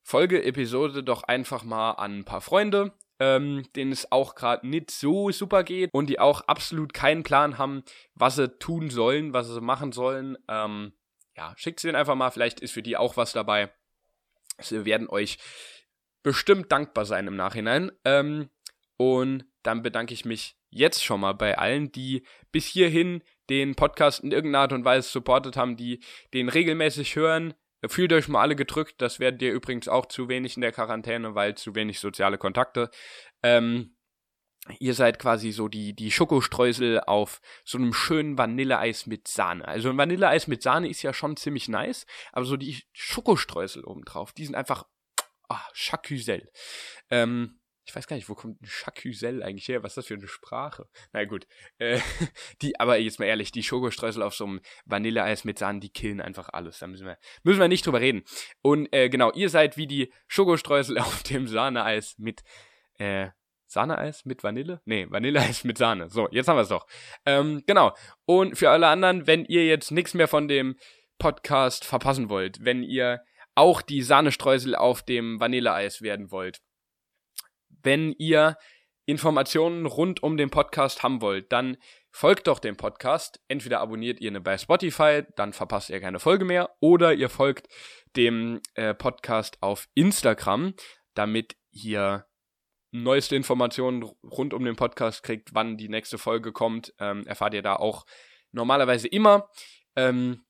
Folge-Episode 0.02 1.02
doch 1.02 1.22
einfach 1.22 1.64
mal 1.64 1.92
an 1.92 2.20
ein 2.20 2.24
paar 2.24 2.40
Freunde, 2.40 2.92
ähm, 3.20 3.64
denen 3.76 3.92
es 3.92 4.10
auch 4.10 4.34
gerade 4.34 4.66
nicht 4.66 4.90
so 4.90 5.30
super 5.30 5.62
geht 5.64 5.90
und 5.92 6.08
die 6.08 6.18
auch 6.18 6.42
absolut 6.42 6.92
keinen 6.92 7.22
Plan 7.22 7.58
haben, 7.58 7.82
was 8.14 8.36
sie 8.36 8.48
tun 8.58 8.90
sollen, 8.90 9.32
was 9.32 9.48
sie 9.48 9.60
machen 9.60 9.92
sollen. 9.92 10.36
Ähm, 10.48 10.92
ja, 11.36 11.52
schickt 11.56 11.80
sie 11.80 11.88
denen 11.88 11.96
einfach 11.96 12.14
mal, 12.14 12.30
vielleicht 12.30 12.60
ist 12.60 12.72
für 12.72 12.82
die 12.82 12.96
auch 12.96 13.16
was 13.16 13.32
dabei. 13.32 13.70
Sie 14.60 14.84
werden 14.84 15.08
euch 15.08 15.38
bestimmt 16.22 16.72
dankbar 16.72 17.04
sein 17.04 17.26
im 17.26 17.36
Nachhinein. 17.36 17.92
Ähm, 18.04 18.50
und 18.96 19.44
dann 19.68 19.82
bedanke 19.82 20.14
ich 20.14 20.24
mich 20.24 20.56
jetzt 20.70 21.04
schon 21.04 21.20
mal 21.20 21.34
bei 21.34 21.58
allen, 21.58 21.92
die 21.92 22.24
bis 22.52 22.64
hierhin 22.64 23.22
den 23.50 23.74
Podcast 23.74 24.24
in 24.24 24.32
irgendeiner 24.32 24.62
Art 24.62 24.72
und 24.72 24.86
Weise 24.86 25.10
supportet 25.10 25.58
haben, 25.58 25.76
die 25.76 26.02
den 26.32 26.48
regelmäßig 26.48 27.16
hören. 27.16 27.52
Fühlt 27.86 28.14
euch 28.14 28.28
mal 28.28 28.40
alle 28.40 28.56
gedrückt. 28.56 28.94
Das 29.02 29.20
werdet 29.20 29.42
ihr 29.42 29.52
übrigens 29.52 29.86
auch 29.86 30.06
zu 30.06 30.30
wenig 30.30 30.56
in 30.56 30.62
der 30.62 30.72
Quarantäne, 30.72 31.34
weil 31.34 31.54
zu 31.54 31.74
wenig 31.74 32.00
soziale 32.00 32.38
Kontakte. 32.38 32.90
Ähm, 33.42 33.94
ihr 34.80 34.94
seid 34.94 35.18
quasi 35.18 35.52
so 35.52 35.68
die, 35.68 35.94
die 35.94 36.10
Schokostreusel 36.10 37.00
auf 37.00 37.42
so 37.66 37.76
einem 37.76 37.92
schönen 37.92 38.38
Vanilleeis 38.38 39.04
mit 39.04 39.28
Sahne. 39.28 39.68
Also 39.68 39.90
ein 39.90 39.98
Vanilleeis 39.98 40.46
mit 40.46 40.62
Sahne 40.62 40.88
ist 40.88 41.02
ja 41.02 41.12
schon 41.12 41.36
ziemlich 41.36 41.68
nice, 41.68 42.06
aber 42.32 42.46
so 42.46 42.56
die 42.56 42.82
Schokostreusel 42.94 43.84
obendrauf, 43.84 44.32
die 44.32 44.46
sind 44.46 44.54
einfach 44.54 44.86
ah, 45.50 45.60
Chacusel. 45.74 46.50
Ähm, 47.10 47.60
ich 47.88 47.96
weiß 47.96 48.06
gar 48.06 48.16
nicht, 48.16 48.28
wo 48.28 48.34
kommt 48.34 48.60
ein 48.60 48.66
Chacusel 48.66 49.42
eigentlich 49.42 49.66
her? 49.66 49.82
Was 49.82 49.92
ist 49.92 49.96
das 49.96 50.06
für 50.06 50.14
eine 50.14 50.28
Sprache? 50.28 50.86
Na 51.12 51.24
gut. 51.24 51.46
Äh, 51.78 51.98
die, 52.62 52.78
aber 52.78 52.98
jetzt 52.98 53.18
mal 53.18 53.24
ehrlich, 53.24 53.50
die 53.50 53.62
Schokostreusel 53.62 54.22
auf 54.22 54.34
so 54.34 54.44
einem 54.44 54.60
Vanilleeis 54.84 55.44
mit 55.44 55.58
Sahne, 55.58 55.80
die 55.80 55.88
killen 55.88 56.20
einfach 56.20 56.50
alles. 56.50 56.80
Da 56.80 56.86
müssen 56.86 57.06
wir, 57.06 57.16
müssen 57.44 57.60
wir 57.60 57.68
nicht 57.68 57.86
drüber 57.86 58.00
reden. 58.00 58.24
Und 58.60 58.92
äh, 58.92 59.08
genau, 59.08 59.32
ihr 59.32 59.48
seid 59.48 59.78
wie 59.78 59.86
die 59.86 60.12
Schokostreusel 60.26 60.98
auf 60.98 61.22
dem 61.22 61.48
Sahneeis 61.48 62.16
mit, 62.18 62.42
äh, 62.98 63.28
Sahneeis 63.66 64.26
mit 64.26 64.44
Vanille? 64.44 64.82
Nee, 64.84 65.06
Vanilleeis 65.08 65.64
mit 65.64 65.78
Sahne. 65.78 66.10
So, 66.10 66.28
jetzt 66.30 66.46
haben 66.46 66.56
wir 66.56 66.62
es 66.62 66.68
doch. 66.68 66.86
Ähm, 67.24 67.62
genau. 67.66 67.94
Und 68.26 68.58
für 68.58 68.68
alle 68.68 68.88
anderen, 68.88 69.26
wenn 69.26 69.46
ihr 69.46 69.64
jetzt 69.64 69.92
nichts 69.92 70.12
mehr 70.12 70.28
von 70.28 70.46
dem 70.46 70.76
Podcast 71.18 71.86
verpassen 71.86 72.28
wollt, 72.28 72.62
wenn 72.62 72.82
ihr 72.82 73.22
auch 73.54 73.80
die 73.80 74.02
Sahnestreusel 74.02 74.76
auf 74.76 75.02
dem 75.02 75.40
Vanilleeis 75.40 76.02
werden 76.02 76.30
wollt, 76.30 76.60
wenn 77.82 78.12
ihr 78.18 78.56
Informationen 79.06 79.86
rund 79.86 80.22
um 80.22 80.36
den 80.36 80.50
Podcast 80.50 81.02
haben 81.02 81.22
wollt, 81.22 81.50
dann 81.50 81.78
folgt 82.10 82.46
doch 82.46 82.58
dem 82.58 82.76
Podcast. 82.76 83.40
Entweder 83.48 83.80
abonniert 83.80 84.20
ihr 84.20 84.30
eine 84.30 84.40
bei 84.40 84.58
Spotify, 84.58 85.22
dann 85.36 85.52
verpasst 85.52 85.88
ihr 85.88 86.00
keine 86.00 86.18
Folge 86.18 86.44
mehr, 86.44 86.76
oder 86.80 87.14
ihr 87.14 87.30
folgt 87.30 87.68
dem 88.16 88.60
äh, 88.74 88.94
Podcast 88.94 89.62
auf 89.62 89.88
Instagram, 89.94 90.74
damit 91.14 91.56
ihr 91.70 92.26
neueste 92.90 93.36
Informationen 93.36 94.02
rund 94.02 94.52
um 94.52 94.64
den 94.64 94.76
Podcast 94.76 95.22
kriegt, 95.22 95.54
wann 95.54 95.76
die 95.76 95.88
nächste 95.88 96.18
Folge 96.18 96.52
kommt. 96.52 96.94
Ähm, 96.98 97.26
erfahrt 97.26 97.54
ihr 97.54 97.62
da 97.62 97.76
auch 97.76 98.04
normalerweise 98.52 99.08
immer. 99.08 99.48
Ähm, 99.96 100.44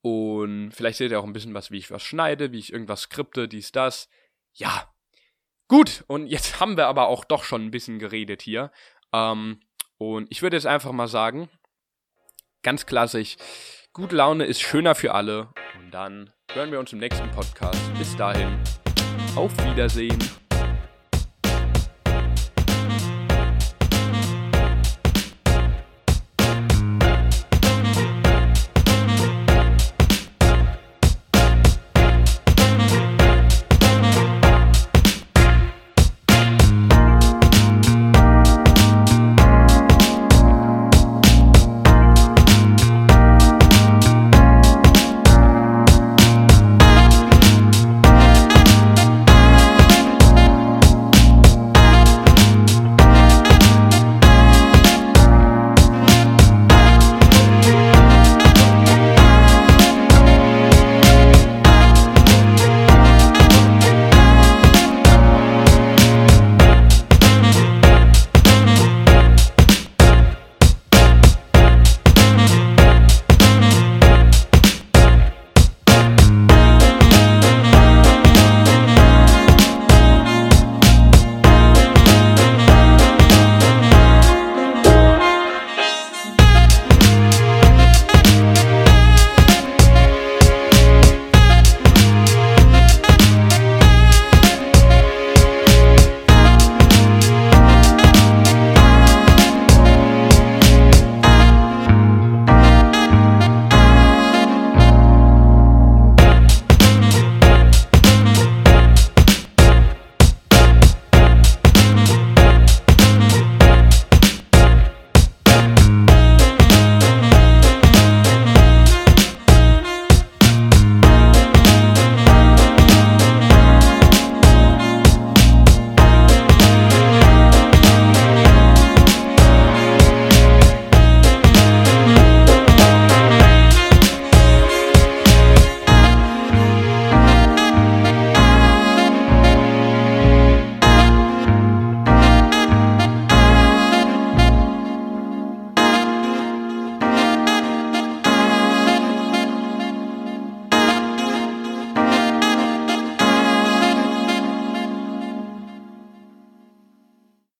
und 0.00 0.70
vielleicht 0.72 0.98
seht 0.98 1.10
ihr 1.10 1.20
auch 1.20 1.24
ein 1.24 1.32
bisschen 1.32 1.54
was, 1.54 1.70
wie 1.70 1.78
ich 1.78 1.90
was 1.90 2.02
schneide, 2.02 2.52
wie 2.52 2.58
ich 2.58 2.72
irgendwas 2.72 3.02
skripte, 3.02 3.48
dies, 3.48 3.72
das. 3.72 4.08
Ja, 4.52 4.92
Gut, 5.68 6.02
und 6.06 6.26
jetzt 6.26 6.60
haben 6.60 6.78
wir 6.78 6.86
aber 6.86 7.08
auch 7.08 7.24
doch 7.24 7.44
schon 7.44 7.66
ein 7.66 7.70
bisschen 7.70 7.98
geredet 7.98 8.40
hier. 8.40 8.72
Ähm, 9.12 9.60
und 9.98 10.26
ich 10.30 10.40
würde 10.40 10.56
jetzt 10.56 10.66
einfach 10.66 10.92
mal 10.92 11.08
sagen, 11.08 11.50
ganz 12.62 12.86
klassisch, 12.86 13.36
gute 13.92 14.16
Laune 14.16 14.46
ist 14.46 14.62
schöner 14.62 14.94
für 14.94 15.12
alle. 15.12 15.50
Und 15.78 15.90
dann 15.90 16.32
hören 16.52 16.72
wir 16.72 16.78
uns 16.78 16.92
im 16.94 17.00
nächsten 17.00 17.30
Podcast. 17.32 17.80
Bis 17.98 18.16
dahin, 18.16 18.58
auf 19.36 19.52
Wiedersehen. 19.64 20.18